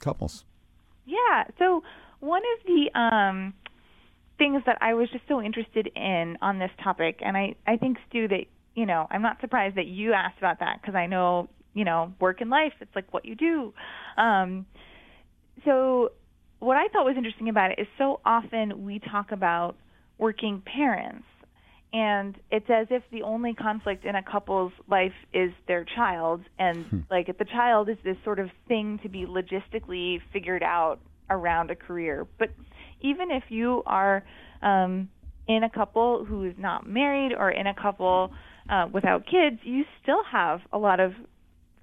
couples? 0.00 0.44
Yeah. 1.06 1.44
So 1.58 1.82
one 2.20 2.42
of 2.58 2.66
the 2.66 2.98
um, 2.98 3.54
things 4.38 4.62
that 4.66 4.78
I 4.80 4.94
was 4.94 5.10
just 5.10 5.24
so 5.26 5.42
interested 5.42 5.90
in 5.96 6.38
on 6.40 6.58
this 6.60 6.70
topic, 6.82 7.20
and 7.24 7.36
I 7.36 7.56
I 7.66 7.76
think 7.76 7.98
Stu 8.08 8.28
that 8.28 8.44
you 8.76 8.86
know 8.86 9.08
I'm 9.10 9.22
not 9.22 9.40
surprised 9.40 9.76
that 9.76 9.86
you 9.86 10.12
asked 10.12 10.38
about 10.38 10.60
that 10.60 10.80
because 10.80 10.94
I 10.94 11.06
know 11.06 11.48
you 11.74 11.84
know 11.84 12.12
work 12.20 12.40
and 12.40 12.50
life 12.50 12.72
it's 12.80 12.94
like 12.94 13.12
what 13.12 13.24
you 13.24 13.34
do. 13.34 13.72
Um, 14.16 14.66
so 15.64 16.10
what 16.58 16.76
I 16.76 16.88
thought 16.88 17.04
was 17.04 17.14
interesting 17.16 17.48
about 17.48 17.72
it 17.72 17.78
is 17.80 17.86
so 17.98 18.20
often 18.24 18.84
we 18.84 19.00
talk 19.00 19.32
about 19.32 19.76
working 20.18 20.62
parents 20.64 21.24
and 21.92 22.36
it's 22.50 22.68
as 22.70 22.86
if 22.90 23.02
the 23.10 23.22
only 23.22 23.54
conflict 23.54 24.04
in 24.04 24.14
a 24.14 24.22
couple's 24.22 24.72
life 24.88 25.14
is 25.32 25.50
their 25.66 25.84
child 25.96 26.42
and 26.58 27.04
like 27.10 27.26
the 27.38 27.44
child 27.44 27.88
is 27.88 27.96
this 28.04 28.16
sort 28.22 28.38
of 28.38 28.48
thing 28.68 29.00
to 29.02 29.08
be 29.08 29.26
logistically 29.26 30.18
figured 30.32 30.62
out 30.62 31.00
around 31.30 31.70
a 31.70 31.74
career 31.74 32.26
but 32.38 32.50
even 33.00 33.30
if 33.30 33.44
you 33.48 33.82
are 33.86 34.22
um, 34.62 35.08
in 35.48 35.64
a 35.64 35.70
couple 35.70 36.24
who 36.24 36.44
is 36.44 36.54
not 36.58 36.86
married 36.86 37.32
or 37.32 37.50
in 37.50 37.66
a 37.66 37.74
couple 37.74 38.30
uh, 38.68 38.86
without 38.92 39.24
kids 39.24 39.58
you 39.64 39.84
still 40.02 40.22
have 40.30 40.60
a 40.72 40.78
lot 40.78 41.00
of 41.00 41.12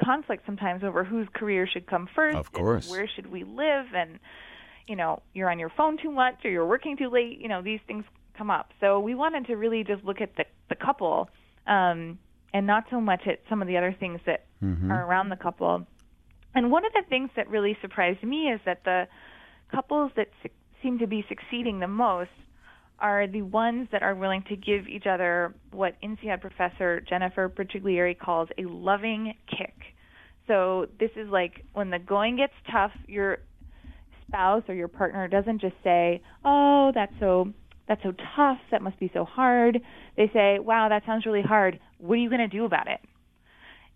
conflict 0.04 0.44
sometimes 0.46 0.84
over 0.84 1.04
whose 1.04 1.28
career 1.34 1.68
should 1.68 1.88
come 1.88 2.08
first 2.16 2.38
Of 2.38 2.52
course. 2.52 2.90
where 2.90 3.08
should 3.08 3.32
we 3.32 3.44
live 3.44 3.86
and 3.96 4.20
you 4.88 4.96
know 4.96 5.22
you're 5.34 5.50
on 5.50 5.60
your 5.60 5.70
phone 5.76 5.98
too 5.98 6.12
much 6.12 6.36
or 6.46 6.50
you're 6.52 6.66
working 6.68 6.96
too 6.98 7.10
late 7.10 7.40
you 7.40 7.48
know 7.48 7.62
these 7.62 7.80
things 7.88 8.06
come 8.38 8.52
up. 8.52 8.72
So 8.80 9.00
we 9.00 9.16
wanted 9.16 9.48
to 9.48 9.56
really 9.56 9.84
just 9.84 10.04
look 10.04 10.22
at 10.22 10.36
the 10.36 10.46
the 10.70 10.76
couple 10.76 11.30
um 11.66 12.20
and 12.54 12.66
not 12.68 12.86
so 12.90 13.02
much 13.02 13.22
at 13.28 13.40
some 13.50 13.62
of 13.62 13.68
the 13.68 13.78
other 13.78 13.94
things 14.00 14.20
that 14.26 14.46
are 14.92 15.06
around 15.06 15.30
the 15.30 15.36
couple. 15.36 15.86
And 16.56 16.72
one 16.72 16.86
of 16.86 16.94
the 16.94 17.04
things 17.10 17.30
that 17.36 17.48
really 17.50 17.78
surprised 17.82 18.24
me 18.24 18.48
is 18.50 18.60
that 18.66 18.84
the 18.86 19.08
couples 19.72 20.12
that 20.16 20.30
su- 20.42 20.50
seem 20.82 20.98
to 21.00 21.08
be 21.08 21.26
succeeding 21.28 21.80
the 21.80 21.88
most 21.88 22.30
are 23.00 23.28
the 23.28 23.42
ones 23.42 23.88
that 23.92 24.04
are 24.04 24.16
willing 24.16 24.44
to 24.50 24.56
give 24.56 24.88
each 24.88 25.06
other 25.06 25.54
what 25.72 25.96
INSEAD 26.02 26.42
professor 26.42 27.02
Jennifer 27.02 27.50
Petriglieri 27.50 28.18
calls 28.18 28.50
a 28.58 28.64
loving 28.64 29.34
kick. 29.48 29.74
So 30.48 30.88
this 31.00 31.12
is 31.16 31.28
like 31.30 31.66
when 31.74 31.90
the 31.90 32.00
going 32.00 32.38
gets 32.38 32.54
tough, 32.72 32.92
your 33.08 33.40
spouse 34.28 34.64
or 34.68 34.74
your 34.74 34.88
partner 34.88 35.28
doesn't 35.28 35.62
just 35.62 35.76
say, 35.84 36.22
"Oh, 36.44 36.92
that's 36.94 37.14
so 37.20 37.54
that's 37.88 38.02
so 38.04 38.14
tough. 38.36 38.60
That 38.72 38.82
must 38.82 39.00
be 39.00 39.12
so 39.14 39.26
hard." 39.26 39.80
They 40.16 40.30
say, 40.34 40.60
"Wow, 40.60 40.90
that 40.90 41.06
sounds 41.06 41.26
really 41.26 41.42
hard. 41.42 41.80
What 42.00 42.16
are 42.16 42.22
you 42.22 42.30
going 42.30 42.42
to 42.42 42.48
do 42.48 42.66
about 42.66 42.88
it?" 42.88 43.00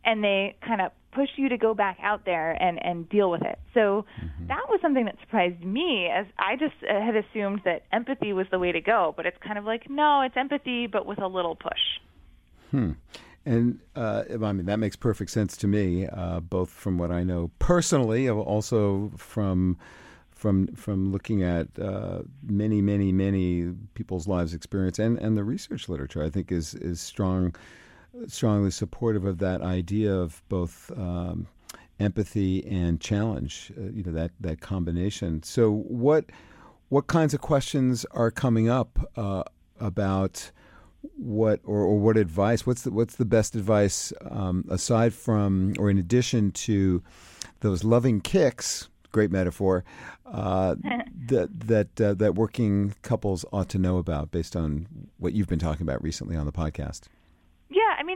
And 0.03 0.23
they 0.23 0.55
kind 0.65 0.81
of 0.81 0.91
push 1.11 1.29
you 1.35 1.49
to 1.49 1.57
go 1.57 1.73
back 1.73 1.97
out 2.01 2.25
there 2.25 2.51
and 2.51 2.83
and 2.83 3.07
deal 3.09 3.29
with 3.29 3.41
it. 3.41 3.59
So 3.73 4.05
that 4.47 4.69
was 4.69 4.79
something 4.81 5.05
that 5.05 5.17
surprised 5.19 5.63
me 5.63 6.07
as 6.07 6.25
I 6.39 6.55
just 6.55 6.75
uh, 6.89 7.01
had 7.01 7.15
assumed 7.15 7.61
that 7.65 7.83
empathy 7.91 8.33
was 8.33 8.47
the 8.51 8.59
way 8.59 8.71
to 8.71 8.81
go, 8.81 9.13
but 9.15 9.25
it's 9.25 9.37
kind 9.45 9.57
of 9.57 9.65
like 9.65 9.89
no, 9.89 10.21
it's 10.21 10.37
empathy 10.37 10.87
but 10.87 11.05
with 11.05 11.21
a 11.21 11.27
little 11.27 11.55
push. 11.55 11.99
Hmm. 12.71 12.91
And 13.45 13.79
uh, 13.95 14.23
I 14.31 14.51
mean 14.53 14.65
that 14.65 14.79
makes 14.79 14.95
perfect 14.95 15.31
sense 15.31 15.57
to 15.57 15.67
me, 15.67 16.07
uh, 16.07 16.39
both 16.39 16.69
from 16.69 16.97
what 16.97 17.11
I 17.11 17.23
know 17.23 17.51
personally, 17.59 18.29
also 18.29 19.11
from 19.17 19.77
from 20.41 20.67
from 20.75 21.11
looking 21.11 21.43
at 21.43 21.67
uh, 21.79 22.23
many, 22.43 22.81
many, 22.81 23.11
many 23.11 23.73
people's 23.93 24.27
lives 24.27 24.55
experience 24.55 24.97
and, 24.97 25.19
and 25.19 25.37
the 25.37 25.43
research 25.43 25.87
literature. 25.87 26.23
I 26.23 26.31
think 26.31 26.51
is 26.51 26.73
is 26.73 26.99
strong, 26.99 27.55
strongly 28.27 28.71
supportive 28.71 29.25
of 29.25 29.39
that 29.39 29.61
idea 29.61 30.13
of 30.13 30.41
both 30.49 30.91
um, 30.97 31.47
empathy 31.99 32.65
and 32.65 32.99
challenge. 32.99 33.71
Uh, 33.77 33.91
you 33.91 34.03
know 34.03 34.11
that 34.11 34.31
that 34.39 34.61
combination. 34.61 35.43
So 35.43 35.71
what 35.71 36.25
what 36.89 37.07
kinds 37.07 37.33
of 37.33 37.41
questions 37.41 38.05
are 38.11 38.31
coming 38.31 38.69
up 38.69 38.99
uh, 39.15 39.43
about? 39.79 40.51
what 41.15 41.59
or, 41.65 41.79
or 41.79 41.99
what 41.99 42.15
advice 42.15 42.67
what's 42.67 42.83
the 42.83 42.91
what's 42.91 43.15
the 43.15 43.25
best 43.25 43.55
advice 43.55 44.13
um, 44.29 44.63
aside 44.69 45.13
from 45.15 45.73
or 45.79 45.89
in 45.89 45.97
addition 45.97 46.51
to 46.51 47.01
those 47.61 47.83
loving 47.83 48.21
kicks 48.21 48.87
great 49.11 49.31
metaphor 49.31 49.83
uh, 50.27 50.75
that 51.25 51.49
that 51.59 51.99
uh, 51.99 52.13
that 52.13 52.35
working 52.35 52.93
couples 53.01 53.43
ought 53.51 53.67
to 53.67 53.79
know 53.79 53.97
about 53.97 54.29
based 54.29 54.55
on 54.55 54.85
what 55.17 55.33
you've 55.33 55.47
been 55.47 55.57
talking 55.57 55.81
about 55.81 56.03
recently 56.03 56.35
on 56.35 56.45
the 56.45 56.51
podcast 56.51 57.01
Yeah, 57.05 57.05
I 57.05 57.05
mean 57.07 57.20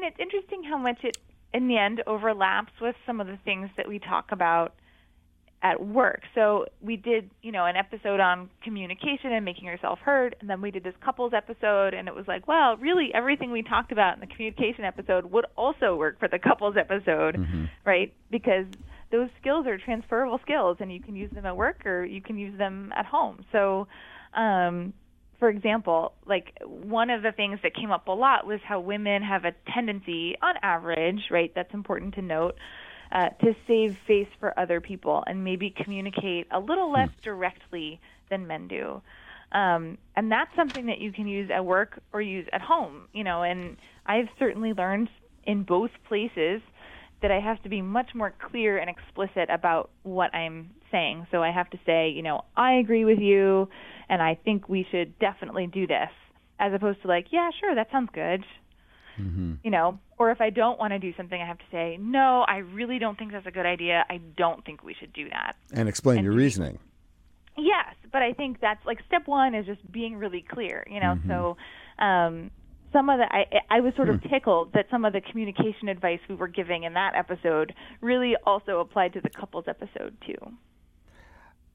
it's 0.08 0.20
interesting 0.20 0.64
how 0.64 0.78
much 0.78 1.04
it 1.04 1.18
in 1.54 1.68
the 1.68 1.78
end 1.78 2.04
overlaps 2.06 2.72
with 2.82 2.96
some 3.06 3.22
of 3.22 3.28
the 3.28 3.38
things 3.46 3.70
that 3.78 3.88
we 3.88 4.00
talk 4.00 4.32
about 4.32 4.74
at 5.62 5.84
work. 5.84 6.22
So 6.36 6.66
we 6.82 6.96
did, 6.96 7.32
you 7.42 7.52
know, 7.52 7.66
an 7.66 7.76
episode 7.76 8.20
on 8.20 8.50
communication 8.64 9.32
and 9.32 9.44
making 9.44 9.64
yourself 9.66 10.00
heard, 10.00 10.36
and 10.40 10.50
then 10.50 10.62
we 10.62 10.70
did 10.70 10.84
this 10.84 10.94
couples 11.04 11.34
episode, 11.34 11.94
and 11.94 12.08
it 12.08 12.14
was 12.14 12.28
like, 12.28 12.48
well, 12.48 12.78
really 12.78 13.10
everything 13.14 13.52
we 13.52 13.64
talked 13.64 13.92
about 13.92 14.14
in 14.14 14.20
the 14.20 14.28
communication 14.28 14.84
episode 14.84 15.26
would 15.32 15.46
also 15.56 15.96
work 15.96 16.20
for 16.20 16.28
the 16.28 16.38
couples 16.38 16.76
episode, 16.78 17.36
right? 17.86 18.14
Because 18.30 18.66
those 19.12 19.30
skills 19.40 19.66
are 19.66 19.78
transferable 19.78 20.40
skills, 20.44 20.78
and 20.82 20.94
you 20.94 21.00
can 21.00 21.16
use 21.16 21.32
them 21.32 21.46
at 21.46 21.56
work 21.56 21.86
or 21.86 22.04
you 22.06 22.22
can 22.22 22.38
use 22.38 22.56
them 22.58 22.92
at 22.96 23.06
home. 23.06 23.44
So, 23.52 23.88
um, 24.36 24.94
for 25.40 25.50
example, 25.50 26.14
like 26.26 26.58
one 26.66 27.10
of 27.10 27.22
the 27.22 27.32
things 27.32 27.60
that 27.64 27.76
came 27.76 27.92
up 27.92 28.08
a 28.08 28.12
lot 28.12 28.48
was 28.48 28.60
how 28.64 28.80
women 28.80 29.22
have 29.24 29.46
a 29.46 29.54
tendency, 29.74 30.36
on 30.42 30.56
average, 30.62 31.22
right? 31.30 31.52
That's 31.54 31.74
important 31.74 32.16
to 32.16 32.22
note, 32.22 32.56
uh, 33.12 33.30
to 33.42 33.56
save 33.68 33.98
face 34.08 34.28
for 34.40 34.58
other 34.60 34.82
people 34.82 35.24
and 35.28 35.44
maybe 35.44 35.70
communicate 35.70 36.48
a 36.52 36.60
little 36.60 36.92
less 36.92 37.10
directly 37.22 38.00
than 38.30 38.48
men 38.48 38.68
do. 38.68 39.02
Um, 39.52 39.98
and 40.16 40.32
that's 40.32 40.54
something 40.56 40.88
that 40.88 41.00
you 41.00 41.12
can 41.12 41.28
use 41.28 41.50
at 41.54 41.66
work 41.66 42.00
or 42.12 42.22
use 42.22 42.48
at 42.52 42.62
home, 42.62 43.08
you 43.14 43.24
know. 43.24 43.44
And 43.44 43.78
I've 44.06 44.28
certainly 44.40 44.74
learned 44.74 45.10
in 45.46 45.64
both 45.64 45.92
places 46.08 46.62
that 47.26 47.32
I 47.32 47.40
have 47.40 47.62
to 47.64 47.70
be 47.70 47.82
much 47.82 48.14
more 48.14 48.32
clear 48.52 48.78
and 48.78 48.88
explicit 48.88 49.50
about 49.50 49.90
what 50.04 50.34
I'm 50.36 50.70
saying. 50.92 51.26
So 51.32 51.42
I 51.42 51.52
have 51.52 51.68
to 51.72 51.80
say, 51.84 52.10
you 52.10 52.22
know, 52.22 52.46
I 52.56 52.74
agree 52.74 53.04
with 53.04 53.18
you, 53.18 53.68
and 54.08 54.22
I 54.22 54.36
think 54.46 54.70
we 54.70 54.86
should 54.92 55.18
definitely 55.18 55.66
do 55.66 55.88
this, 55.88 56.10
as 56.60 56.72
opposed 56.72 57.02
to 57.02 57.08
like, 57.08 57.28
yeah, 57.32 57.50
sure, 57.60 57.74
that 57.74 57.88
sounds 57.92 58.10
good. 58.14 58.44
You 59.64 59.72
know, 59.72 60.00
or 60.20 60.30
if 60.30 60.40
I 60.40 60.52
don't 60.52 60.78
want 60.78 60.92
to 60.92 61.00
do 61.00 61.14
something, 61.18 61.42
I 61.42 61.48
have 61.48 61.58
to 61.58 61.64
say, 61.72 61.98
no, 62.00 62.46
I 62.48 62.58
really 62.58 63.00
don't 63.00 63.18
think 63.18 63.32
that's 63.32 63.48
a 63.48 63.52
good 63.52 63.66
idea. 63.66 64.06
I 64.08 64.20
don't 64.38 64.64
think 64.64 64.84
we 64.84 64.94
should 64.94 65.14
do 65.14 65.28
that. 65.30 65.56
and 65.74 65.90
explain 65.90 66.18
And 66.20 66.26
your 66.26 66.36
reasoning 66.36 66.78
Yes, 67.58 67.96
but 68.12 68.22
I 68.22 68.34
think 68.34 68.60
that's 68.60 68.86
like 68.86 69.00
step 69.08 69.28
one 69.28 69.56
is 69.56 69.66
just 69.66 69.90
being 69.92 70.18
really 70.18 70.46
clear, 70.48 70.86
you 70.88 71.00
know. 71.00 71.18
So 71.28 71.58
um, 72.04 72.52
some 72.96 73.10
of 73.10 73.20
the 73.20 73.26
I, 73.30 73.46
I 73.70 73.82
was 73.82 73.94
sort 73.96 74.08
of 74.10 74.24
tickled 74.32 74.72
that 74.74 74.86
some 74.90 75.04
of 75.04 75.12
the 75.12 75.20
communication 75.20 75.90
advice 75.90 76.20
we 76.30 76.36
were 76.36 76.48
giving 76.48 76.84
in 76.84 76.94
that 76.94 77.14
episode 77.14 77.74
really 78.00 78.36
also 78.46 78.80
applied 78.80 79.12
to 79.14 79.22
the 79.22 79.30
couples 79.30 79.66
episode 79.68 80.16
too. 80.26 80.38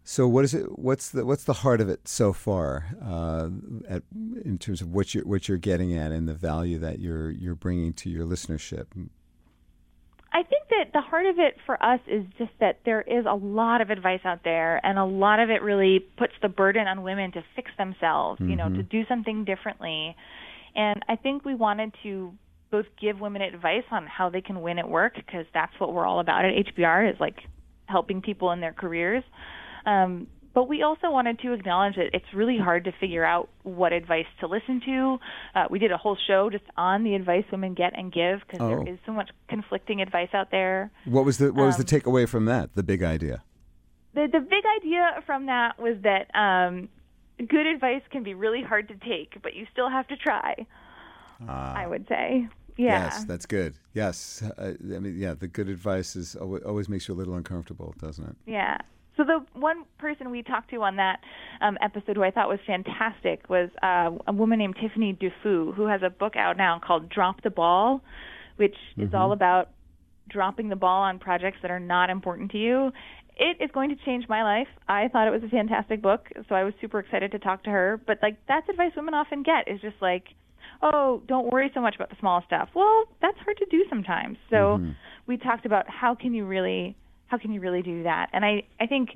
so 0.02 0.26
what 0.26 0.44
is 0.44 0.54
it 0.54 0.78
what's 0.78 1.10
the 1.10 1.26
what's 1.26 1.44
the 1.44 1.52
heart 1.52 1.82
of 1.82 1.90
it 1.90 2.08
so 2.08 2.32
far 2.32 2.86
uh, 3.04 3.50
at, 3.86 4.02
in 4.44 4.56
terms 4.58 4.80
of 4.80 4.88
what 4.94 5.14
you're 5.14 5.26
what 5.26 5.46
you're 5.46 5.58
getting 5.58 5.94
at 5.94 6.10
and 6.10 6.26
the 6.26 6.34
value 6.34 6.78
that 6.78 7.00
you're 7.00 7.30
you're 7.30 7.54
bringing 7.54 7.92
to 7.92 8.08
your 8.08 8.24
listenership 8.24 8.86
I 10.32 10.44
think 10.44 10.68
that 10.70 10.92
the 10.92 11.00
heart 11.00 11.26
of 11.26 11.40
it 11.40 11.56
for 11.66 11.82
us 11.82 11.98
is 12.06 12.24
just 12.38 12.52
that 12.60 12.78
there 12.84 13.00
is 13.02 13.26
a 13.28 13.34
lot 13.34 13.80
of 13.80 13.90
advice 13.90 14.20
out 14.24 14.44
there, 14.44 14.80
and 14.86 14.96
a 14.96 15.04
lot 15.04 15.40
of 15.40 15.50
it 15.50 15.60
really 15.60 15.98
puts 15.98 16.34
the 16.40 16.48
burden 16.48 16.86
on 16.86 17.02
women 17.02 17.32
to 17.32 17.42
fix 17.56 17.72
themselves, 17.76 18.40
you 18.40 18.54
know, 18.54 18.68
to 18.68 18.82
do 18.84 19.04
something 19.08 19.44
differently. 19.44 20.14
And 20.74 21.02
I 21.08 21.16
think 21.16 21.44
we 21.44 21.54
wanted 21.54 21.92
to 22.02 22.32
both 22.70 22.86
give 23.00 23.20
women 23.20 23.42
advice 23.42 23.84
on 23.90 24.06
how 24.06 24.30
they 24.30 24.40
can 24.40 24.60
win 24.62 24.78
at 24.78 24.88
work, 24.88 25.14
because 25.16 25.46
that's 25.52 25.72
what 25.78 25.92
we're 25.92 26.06
all 26.06 26.20
about 26.20 26.44
at 26.44 26.52
HBR 26.66 27.12
is 27.12 27.20
like 27.20 27.36
helping 27.86 28.22
people 28.22 28.52
in 28.52 28.60
their 28.60 28.72
careers. 28.72 29.24
Um, 29.84 30.28
but 30.52 30.68
we 30.68 30.82
also 30.82 31.10
wanted 31.10 31.38
to 31.40 31.52
acknowledge 31.52 31.94
that 31.96 32.10
it's 32.12 32.26
really 32.34 32.58
hard 32.58 32.84
to 32.84 32.92
figure 33.00 33.24
out 33.24 33.48
what 33.62 33.92
advice 33.92 34.26
to 34.40 34.46
listen 34.48 34.80
to. 34.84 35.18
Uh, 35.54 35.64
we 35.70 35.78
did 35.78 35.92
a 35.92 35.96
whole 35.96 36.16
show 36.26 36.50
just 36.50 36.64
on 36.76 37.04
the 37.04 37.14
advice 37.14 37.44
women 37.52 37.74
get 37.74 37.92
and 37.96 38.12
give 38.12 38.40
because 38.40 38.60
Oh. 38.60 38.68
there 38.84 38.92
is 38.94 38.98
so 39.06 39.12
much 39.12 39.30
conflicting 39.48 40.00
advice 40.02 40.30
out 40.34 40.50
there. 40.50 40.90
what 41.04 41.24
was 41.24 41.38
the 41.38 41.52
what 41.52 41.66
was 41.66 41.76
Um, 41.76 41.84
the 41.84 42.00
takeaway 42.00 42.28
from 42.28 42.46
that 42.46 42.74
the 42.74 42.82
big 42.82 43.02
idea 43.02 43.42
The 44.14 44.26
the 44.26 44.40
big 44.40 44.64
idea 44.78 45.22
from 45.24 45.46
that 45.46 45.78
was 45.80 45.96
that 46.02 46.26
um, 46.34 46.88
good 47.48 47.66
advice 47.66 48.02
can 48.10 48.22
be 48.22 48.34
really 48.34 48.62
hard 48.62 48.88
to 48.88 48.94
take, 48.94 49.40
but 49.42 49.54
you 49.54 49.66
still 49.72 49.88
have 49.88 50.06
to 50.08 50.16
try. 50.16 50.66
Uh, 51.48 51.52
I 51.76 51.86
would 51.86 52.06
say. 52.08 52.48
Yeah. 52.76 53.04
Yes, 53.04 53.24
that's 53.24 53.46
good. 53.46 53.74
Yes, 53.94 54.42
uh, 54.58 54.72
I 54.94 54.98
mean, 54.98 55.16
yeah, 55.18 55.34
the 55.34 55.48
good 55.48 55.68
advice 55.68 56.16
is 56.16 56.36
always 56.36 56.88
makes 56.88 57.08
you 57.08 57.14
a 57.14 57.16
little 57.16 57.34
uncomfortable, 57.34 57.94
doesn't 57.98 58.26
it? 58.26 58.36
Yeah. 58.46 58.78
So 59.16 59.24
the 59.24 59.44
one 59.52 59.84
person 59.98 60.30
we 60.30 60.42
talked 60.42 60.70
to 60.70 60.82
on 60.82 60.96
that 60.96 61.20
um, 61.60 61.76
episode 61.82 62.16
who 62.16 62.22
I 62.22 62.30
thought 62.30 62.48
was 62.48 62.60
fantastic 62.66 63.50
was 63.50 63.68
uh, 63.82 64.10
a 64.26 64.32
woman 64.32 64.58
named 64.58 64.76
Tiffany 64.80 65.12
Dufu, 65.12 65.74
who 65.74 65.86
has 65.86 66.02
a 66.02 66.08
book 66.08 66.36
out 66.36 66.56
now 66.56 66.78
called 66.78 67.10
Drop 67.10 67.42
the 67.42 67.50
Ball, 67.50 68.00
which 68.56 68.76
mm-hmm. 68.92 69.02
is 69.02 69.14
all 69.14 69.32
about 69.32 69.70
dropping 70.28 70.68
the 70.68 70.76
ball 70.76 71.02
on 71.02 71.18
projects 71.18 71.58
that 71.62 71.70
are 71.70 71.80
not 71.80 72.08
important 72.08 72.50
to 72.52 72.58
you. 72.58 72.92
It 73.40 73.56
is 73.64 73.70
going 73.72 73.88
to 73.88 73.96
change 74.04 74.26
my 74.28 74.42
life. 74.42 74.68
I 74.86 75.08
thought 75.08 75.26
it 75.26 75.30
was 75.30 75.42
a 75.42 75.48
fantastic 75.48 76.02
book, 76.02 76.26
so 76.46 76.54
I 76.54 76.62
was 76.62 76.74
super 76.78 76.98
excited 76.98 77.32
to 77.32 77.38
talk 77.38 77.64
to 77.64 77.70
her. 77.70 77.98
But 78.06 78.18
like 78.22 78.36
that's 78.46 78.68
advice 78.68 78.92
women 78.94 79.14
often 79.14 79.42
get 79.42 79.66
is 79.66 79.80
just 79.80 79.96
like, 80.02 80.24
oh, 80.82 81.22
don't 81.26 81.50
worry 81.50 81.70
so 81.72 81.80
much 81.80 81.94
about 81.94 82.10
the 82.10 82.16
small 82.20 82.42
stuff. 82.46 82.68
Well, 82.74 83.04
that's 83.22 83.38
hard 83.38 83.56
to 83.56 83.66
do 83.70 83.84
sometimes. 83.88 84.36
So 84.50 84.56
mm-hmm. 84.56 84.90
we 85.26 85.38
talked 85.38 85.64
about 85.64 85.86
how 85.88 86.14
can 86.14 86.34
you 86.34 86.44
really 86.44 86.96
how 87.28 87.38
can 87.38 87.50
you 87.50 87.60
really 87.62 87.80
do 87.80 88.02
that? 88.02 88.28
And 88.34 88.44
I 88.44 88.64
I 88.78 88.86
think 88.86 89.08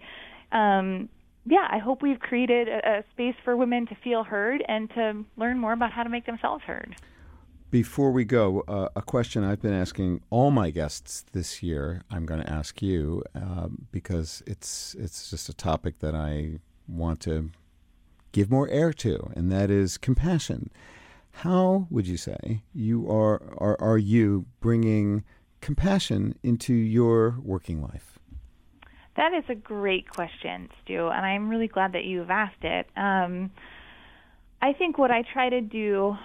um 0.52 1.10
yeah, 1.46 1.68
I 1.70 1.76
hope 1.76 2.00
we've 2.00 2.18
created 2.18 2.68
a, 2.68 3.00
a 3.00 3.04
space 3.12 3.34
for 3.44 3.54
women 3.54 3.86
to 3.88 3.96
feel 4.02 4.24
heard 4.24 4.64
and 4.66 4.88
to 4.94 5.24
learn 5.36 5.58
more 5.58 5.74
about 5.74 5.92
how 5.92 6.02
to 6.02 6.08
make 6.08 6.24
themselves 6.24 6.64
heard. 6.64 6.96
Before 7.74 8.12
we 8.12 8.24
go, 8.24 8.60
uh, 8.68 8.90
a 8.94 9.02
question 9.02 9.42
I've 9.42 9.60
been 9.60 9.74
asking 9.74 10.20
all 10.30 10.52
my 10.52 10.70
guests 10.70 11.24
this 11.32 11.60
year, 11.60 12.02
I'm 12.08 12.24
going 12.24 12.40
to 12.40 12.48
ask 12.48 12.80
you 12.80 13.24
um, 13.34 13.88
because 13.90 14.44
it's 14.46 14.94
it's 14.96 15.28
just 15.28 15.48
a 15.48 15.52
topic 15.52 15.98
that 15.98 16.14
I 16.14 16.60
want 16.86 17.18
to 17.22 17.50
give 18.30 18.48
more 18.48 18.68
air 18.68 18.92
to, 18.92 19.28
and 19.34 19.50
that 19.50 19.72
is 19.72 19.98
compassion. 19.98 20.70
How 21.42 21.88
would 21.90 22.06
you 22.06 22.16
say 22.16 22.62
you 22.72 23.10
are 23.10 23.42
are, 23.58 23.76
are 23.80 23.98
you 23.98 24.46
bringing 24.60 25.24
compassion 25.60 26.36
into 26.44 26.74
your 26.74 27.40
working 27.42 27.82
life? 27.82 28.20
That 29.16 29.34
is 29.34 29.42
a 29.48 29.56
great 29.56 30.08
question, 30.08 30.68
Stu, 30.84 31.08
and 31.08 31.26
I'm 31.26 31.48
really 31.48 31.66
glad 31.66 31.90
that 31.94 32.04
you've 32.04 32.30
asked 32.30 32.62
it. 32.62 32.86
Um, 32.96 33.50
I 34.62 34.74
think 34.74 34.96
what 34.96 35.10
I 35.10 35.24
try 35.32 35.48
to 35.48 35.60
do 35.60 36.16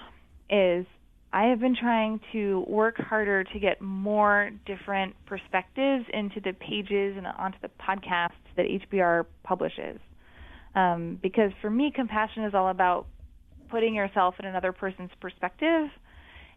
is 0.48 0.86
I 1.32 1.46
have 1.46 1.60
been 1.60 1.76
trying 1.80 2.20
to 2.32 2.66
work 2.68 2.98
harder 2.98 3.44
to 3.44 3.60
get 3.60 3.82
more 3.82 4.50
different 4.66 5.16
perspectives 5.28 6.06
into 6.12 6.40
the 6.40 6.54
pages 6.54 7.18
and 7.18 7.28
onto 7.28 7.58
the 7.62 7.70
podcasts 7.80 8.32
that 8.58 8.66
HBR 8.66 9.26
publishes. 9.44 10.00
Um, 10.76 11.20
because 11.22 11.52
for 11.62 11.70
me, 11.70 11.92
compassion 11.96 12.46
is 12.46 12.54
all 12.56 12.70
about 12.70 13.06
putting 13.70 13.94
yourself 13.94 14.36
in 14.40 14.46
another 14.46 14.72
person's 14.72 15.12
perspective. 15.22 15.90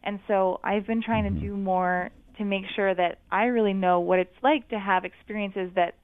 And 0.02 0.20
so 0.26 0.58
I've 0.64 0.87
been 0.87 1.02
trying 1.02 1.24
to 1.24 1.30
mm-hmm. 1.30 1.46
do 1.46 1.56
more 1.56 2.11
to 2.38 2.44
make 2.44 2.64
sure 2.74 2.94
that 2.94 3.18
I 3.30 3.44
really 3.44 3.74
know 3.74 4.00
what 4.00 4.18
it's 4.18 4.35
like 4.42 4.68
to 4.70 4.78
have 4.78 5.04
experiences 5.04 5.70
that, 5.76 5.94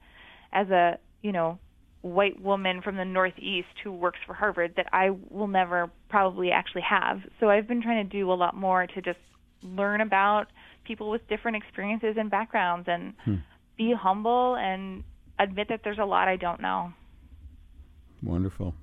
as 0.53 0.69
a, 0.69 0.99
you 1.21 1.31
know, 1.31 1.57
white 2.01 2.41
woman 2.41 2.81
from 2.81 2.95
the 2.95 3.05
Northeast 3.05 3.67
who 3.83 3.91
works 3.91 4.19
for 4.25 4.33
Harvard 4.33 4.73
that 4.77 4.87
I 4.93 5.11
will 5.29 5.47
never 5.47 5.91
probably 6.09 6.51
actually 6.51 6.83
have. 6.89 7.21
So 7.39 7.49
I've 7.49 7.67
been 7.67 7.81
trying 7.81 8.07
to 8.07 8.17
do 8.17 8.31
a 8.31 8.33
lot 8.33 8.55
more 8.55 8.87
to 8.87 9.01
just 9.01 9.19
learn 9.61 10.01
about 10.01 10.47
people 10.85 11.09
with 11.09 11.27
different 11.27 11.57
experiences 11.57 12.15
and 12.17 12.31
backgrounds 12.31 12.87
and 12.87 13.13
hmm. 13.25 13.35
be 13.77 13.93
humble 13.93 14.55
and 14.55 15.03
admit 15.37 15.67
that 15.69 15.81
there's 15.83 15.99
a 15.99 16.05
lot 16.05 16.27
I 16.27 16.37
don't 16.37 16.61
know. 16.61 16.93
Wonderful. 18.23 18.75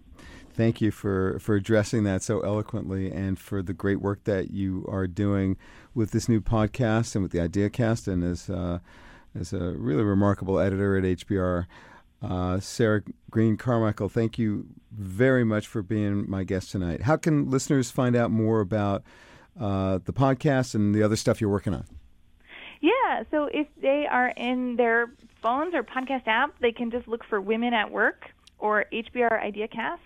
Thank 0.52 0.80
you 0.80 0.90
for, 0.90 1.38
for 1.38 1.54
addressing 1.54 2.04
that 2.04 2.22
so 2.22 2.40
eloquently 2.40 3.12
and 3.12 3.38
for 3.38 3.62
the 3.62 3.74
great 3.74 4.00
work 4.00 4.24
that 4.24 4.50
you 4.50 4.86
are 4.88 5.06
doing 5.06 5.58
with 5.94 6.12
this 6.12 6.30
new 6.30 6.40
podcast 6.40 7.14
and 7.14 7.22
with 7.22 7.32
the 7.32 7.38
IdeaCast 7.38 8.08
and 8.08 8.24
as, 8.24 8.48
uh, 8.48 8.78
as 9.38 9.52
a 9.52 9.72
really 9.72 10.02
remarkable 10.02 10.58
editor 10.58 10.96
at 10.96 11.04
HBR. 11.04 11.66
Uh, 12.22 12.58
Sarah 12.60 13.02
Green 13.30 13.56
Carmichael, 13.56 14.08
thank 14.08 14.38
you 14.38 14.66
very 14.90 15.44
much 15.44 15.66
for 15.66 15.82
being 15.82 16.28
my 16.28 16.44
guest 16.44 16.70
tonight. 16.70 17.02
How 17.02 17.16
can 17.16 17.50
listeners 17.50 17.90
find 17.90 18.16
out 18.16 18.30
more 18.30 18.60
about 18.60 19.02
uh, 19.60 19.98
the 20.04 20.12
podcast 20.12 20.74
and 20.74 20.94
the 20.94 21.02
other 21.02 21.16
stuff 21.16 21.40
you're 21.40 21.50
working 21.50 21.74
on? 21.74 21.84
Yeah, 22.80 23.24
so 23.30 23.48
if 23.52 23.66
they 23.80 24.06
are 24.10 24.28
in 24.36 24.76
their 24.76 25.12
phones 25.42 25.74
or 25.74 25.82
podcast 25.82 26.26
app, 26.26 26.58
they 26.60 26.72
can 26.72 26.90
just 26.90 27.08
look 27.08 27.24
for 27.24 27.40
Women 27.40 27.74
at 27.74 27.90
Work 27.90 28.26
or 28.58 28.86
HBR 28.92 29.42
IdeaCast. 29.42 29.98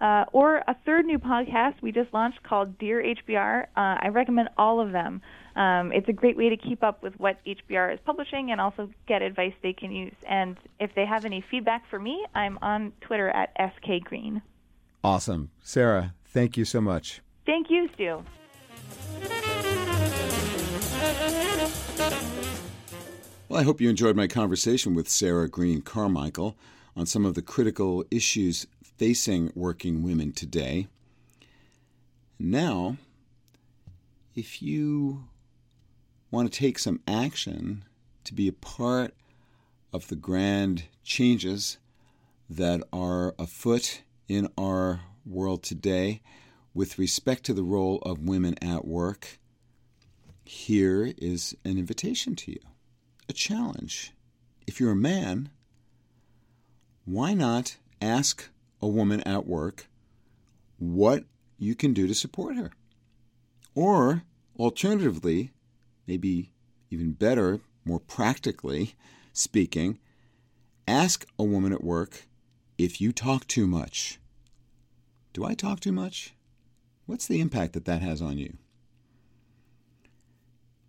Uh, 0.00 0.24
or 0.32 0.58
a 0.68 0.76
third 0.86 1.04
new 1.04 1.18
podcast 1.18 1.74
we 1.82 1.90
just 1.90 2.14
launched 2.14 2.40
called 2.44 2.78
Dear 2.78 3.02
HBR. 3.02 3.64
Uh, 3.64 3.66
I 3.76 4.08
recommend 4.12 4.48
all 4.56 4.80
of 4.80 4.92
them. 4.92 5.20
Um, 5.58 5.90
it's 5.90 6.08
a 6.08 6.12
great 6.12 6.36
way 6.36 6.48
to 6.50 6.56
keep 6.56 6.84
up 6.84 7.02
with 7.02 7.18
what 7.18 7.44
HBR 7.44 7.92
is 7.92 7.98
publishing 8.06 8.52
and 8.52 8.60
also 8.60 8.88
get 9.08 9.22
advice 9.22 9.52
they 9.60 9.72
can 9.72 9.90
use. 9.90 10.14
And 10.24 10.56
if 10.78 10.94
they 10.94 11.04
have 11.04 11.24
any 11.24 11.44
feedback 11.50 11.82
for 11.90 11.98
me, 11.98 12.24
I'm 12.32 12.60
on 12.62 12.92
Twitter 13.00 13.28
at 13.30 13.52
skgreen. 13.58 14.40
Awesome. 15.02 15.50
Sarah, 15.60 16.14
thank 16.26 16.56
you 16.56 16.64
so 16.64 16.80
much. 16.80 17.22
Thank 17.44 17.70
you, 17.70 17.88
Stu. 17.94 18.22
Well, 23.48 23.58
I 23.58 23.64
hope 23.64 23.80
you 23.80 23.90
enjoyed 23.90 24.14
my 24.14 24.28
conversation 24.28 24.94
with 24.94 25.08
Sarah 25.08 25.48
Green 25.48 25.80
Carmichael 25.80 26.56
on 26.94 27.04
some 27.04 27.24
of 27.24 27.34
the 27.34 27.42
critical 27.42 28.04
issues 28.12 28.68
facing 28.80 29.50
working 29.56 30.04
women 30.04 30.30
today. 30.30 30.86
Now, 32.38 32.96
if 34.36 34.62
you 34.62 35.24
want 36.30 36.52
to 36.52 36.58
take 36.58 36.78
some 36.78 37.00
action 37.06 37.84
to 38.24 38.34
be 38.34 38.48
a 38.48 38.52
part 38.52 39.14
of 39.92 40.08
the 40.08 40.16
grand 40.16 40.84
changes 41.02 41.78
that 42.50 42.82
are 42.92 43.34
afoot 43.38 44.02
in 44.28 44.48
our 44.58 45.00
world 45.24 45.62
today 45.62 46.20
with 46.74 46.98
respect 46.98 47.44
to 47.44 47.54
the 47.54 47.62
role 47.62 47.98
of 48.02 48.20
women 48.20 48.54
at 48.62 48.86
work, 48.86 49.38
here 50.44 51.12
is 51.18 51.56
an 51.64 51.78
invitation 51.78 52.36
to 52.36 52.52
you, 52.52 52.60
a 53.28 53.32
challenge. 53.32 54.12
If 54.66 54.78
you're 54.78 54.92
a 54.92 54.96
man, 54.96 55.50
why 57.04 57.34
not 57.34 57.76
ask 58.00 58.48
a 58.80 58.86
woman 58.86 59.22
at 59.22 59.46
work 59.46 59.88
what 60.78 61.24
you 61.58 61.74
can 61.74 61.92
do 61.92 62.06
to 62.06 62.14
support 62.14 62.56
her? 62.56 62.70
Or 63.74 64.22
alternatively, 64.58 65.52
maybe 66.08 66.50
even 66.90 67.12
better, 67.12 67.60
more 67.84 68.00
practically 68.00 68.94
speaking, 69.32 69.98
ask 70.88 71.26
a 71.38 71.44
woman 71.44 71.72
at 71.72 71.84
work 71.84 72.26
if 72.78 73.00
you 73.00 73.12
talk 73.12 73.46
too 73.46 73.66
much. 73.66 74.18
Do 75.34 75.44
I 75.44 75.54
talk 75.54 75.80
too 75.80 75.92
much? 75.92 76.34
What's 77.06 77.26
the 77.26 77.40
impact 77.40 77.74
that 77.74 77.84
that 77.84 78.02
has 78.02 78.22
on 78.22 78.38
you? 78.38 78.56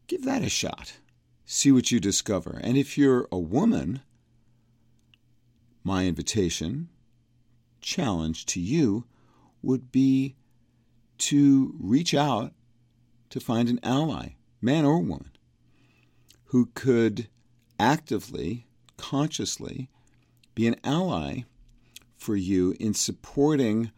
Give 0.07 0.23
that 0.23 0.41
a 0.41 0.49
shot. 0.49 0.97
See 1.45 1.71
what 1.71 1.91
you 1.91 1.99
discover. 1.99 2.59
And 2.63 2.77
if 2.77 2.97
you're 2.97 3.27
a 3.31 3.37
woman, 3.37 4.01
my 5.83 6.05
invitation, 6.05 6.89
challenge 7.81 8.45
to 8.47 8.59
you 8.59 9.05
would 9.61 9.91
be 9.91 10.35
to 11.17 11.75
reach 11.79 12.13
out 12.13 12.53
to 13.29 13.39
find 13.39 13.69
an 13.69 13.79
ally 13.83 14.35
man 14.61 14.85
or 14.85 14.99
woman, 14.99 15.31
who 16.45 16.67
could 16.73 17.27
actively, 17.79 18.67
consciously 18.97 19.89
be 20.55 20.67
an 20.67 20.75
ally 20.83 21.43
for 22.17 22.35
you 22.35 22.75
in 22.79 22.93
supporting 22.93 23.91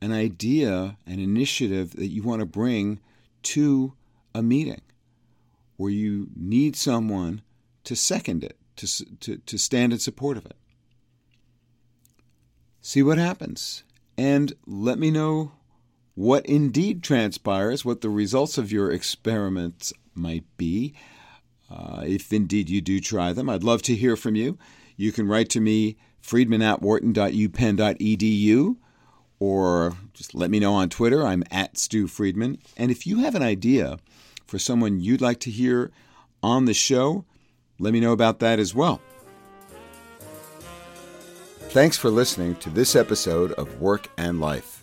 an 0.00 0.12
idea, 0.12 0.96
an 1.06 1.18
initiative 1.18 1.96
that 1.96 2.08
you 2.08 2.22
want 2.22 2.40
to 2.40 2.46
bring 2.46 3.00
to 3.42 3.94
a 4.34 4.42
meeting 4.42 4.82
where 5.76 5.90
you 5.90 6.28
need 6.36 6.76
someone 6.76 7.40
to 7.84 7.96
second 7.96 8.44
it, 8.44 8.56
to, 8.76 9.16
to, 9.20 9.38
to 9.38 9.58
stand 9.58 9.92
in 9.92 9.98
support 9.98 10.36
of 10.36 10.44
it. 10.44 10.56
See 12.82 13.02
what 13.02 13.18
happens. 13.18 13.84
And 14.16 14.52
let 14.66 14.98
me 14.98 15.10
know 15.10 15.52
what 16.18 16.44
indeed 16.46 17.00
transpires, 17.00 17.84
what 17.84 18.00
the 18.00 18.10
results 18.10 18.58
of 18.58 18.72
your 18.72 18.90
experiments 18.90 19.92
might 20.16 20.42
be, 20.56 20.92
uh, 21.70 22.02
if 22.04 22.32
indeed 22.32 22.68
you 22.68 22.80
do 22.80 22.98
try 22.98 23.32
them. 23.32 23.48
I'd 23.48 23.62
love 23.62 23.82
to 23.82 23.94
hear 23.94 24.16
from 24.16 24.34
you. 24.34 24.58
You 24.96 25.12
can 25.12 25.28
write 25.28 25.48
to 25.50 25.60
me, 25.60 25.96
friedman 26.20 26.60
at 26.60 26.82
wharton.upenn.edu, 26.82 28.76
or 29.38 29.92
just 30.12 30.34
let 30.34 30.50
me 30.50 30.58
know 30.58 30.74
on 30.74 30.88
Twitter. 30.88 31.24
I'm 31.24 31.44
at 31.52 31.78
Stu 31.78 32.08
Friedman. 32.08 32.58
And 32.76 32.90
if 32.90 33.06
you 33.06 33.20
have 33.20 33.36
an 33.36 33.44
idea 33.44 34.00
for 34.44 34.58
someone 34.58 34.98
you'd 34.98 35.20
like 35.20 35.38
to 35.40 35.52
hear 35.52 35.92
on 36.42 36.64
the 36.64 36.74
show, 36.74 37.26
let 37.78 37.92
me 37.92 38.00
know 38.00 38.10
about 38.10 38.40
that 38.40 38.58
as 38.58 38.74
well. 38.74 39.00
Thanks 41.68 41.96
for 41.96 42.10
listening 42.10 42.56
to 42.56 42.70
this 42.70 42.96
episode 42.96 43.52
of 43.52 43.80
Work 43.80 44.08
and 44.18 44.40
Life. 44.40 44.77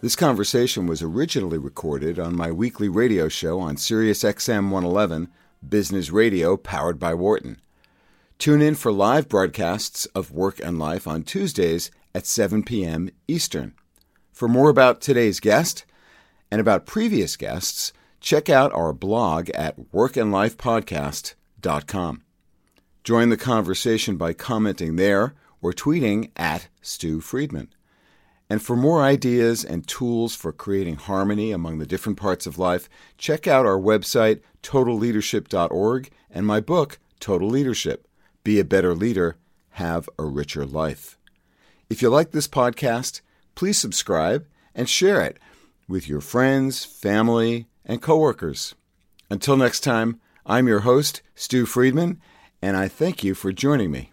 This 0.00 0.14
conversation 0.14 0.86
was 0.86 1.02
originally 1.02 1.58
recorded 1.58 2.20
on 2.20 2.36
my 2.36 2.52
weekly 2.52 2.88
radio 2.88 3.28
show 3.28 3.58
on 3.58 3.76
Sirius 3.76 4.22
XM 4.22 4.70
111, 4.70 5.28
Business 5.68 6.10
Radio 6.10 6.56
powered 6.56 7.00
by 7.00 7.14
Wharton. 7.14 7.60
Tune 8.38 8.62
in 8.62 8.76
for 8.76 8.92
live 8.92 9.28
broadcasts 9.28 10.06
of 10.14 10.30
Work 10.30 10.60
and 10.62 10.78
Life 10.78 11.08
on 11.08 11.24
Tuesdays 11.24 11.90
at 12.14 12.26
7 12.26 12.62
p.m. 12.62 13.10
Eastern. 13.26 13.74
For 14.32 14.46
more 14.46 14.70
about 14.70 15.00
today's 15.00 15.40
guest 15.40 15.84
and 16.48 16.60
about 16.60 16.86
previous 16.86 17.34
guests, 17.34 17.92
check 18.20 18.48
out 18.48 18.72
our 18.72 18.92
blog 18.92 19.50
at 19.50 19.90
workandlifepodcast.com. 19.92 22.22
Join 23.02 23.30
the 23.30 23.36
conversation 23.36 24.16
by 24.16 24.32
commenting 24.32 24.94
there 24.94 25.34
or 25.60 25.72
tweeting 25.72 26.30
at 26.36 26.68
Stu 26.82 27.20
Friedman. 27.20 27.70
And 28.50 28.62
for 28.62 28.76
more 28.76 29.02
ideas 29.02 29.64
and 29.64 29.86
tools 29.86 30.34
for 30.34 30.52
creating 30.52 30.96
harmony 30.96 31.52
among 31.52 31.78
the 31.78 31.86
different 31.86 32.18
parts 32.18 32.46
of 32.46 32.58
life, 32.58 32.88
check 33.18 33.46
out 33.46 33.66
our 33.66 33.78
website, 33.78 34.40
totalleadership.org, 34.62 36.10
and 36.30 36.46
my 36.46 36.60
book, 36.60 36.98
Total 37.20 37.48
Leadership 37.48 38.08
Be 38.44 38.58
a 38.58 38.64
Better 38.64 38.94
Leader, 38.94 39.36
Have 39.72 40.08
a 40.18 40.24
Richer 40.24 40.64
Life. 40.64 41.18
If 41.90 42.00
you 42.00 42.08
like 42.08 42.30
this 42.30 42.48
podcast, 42.48 43.20
please 43.54 43.78
subscribe 43.78 44.46
and 44.74 44.88
share 44.88 45.20
it 45.20 45.38
with 45.86 46.08
your 46.08 46.20
friends, 46.20 46.84
family, 46.84 47.66
and 47.84 48.00
coworkers. 48.00 48.74
Until 49.30 49.56
next 49.56 49.80
time, 49.80 50.20
I'm 50.46 50.68
your 50.68 50.80
host, 50.80 51.22
Stew 51.34 51.66
Friedman, 51.66 52.20
and 52.62 52.76
I 52.76 52.88
thank 52.88 53.22
you 53.22 53.34
for 53.34 53.52
joining 53.52 53.90
me. 53.90 54.12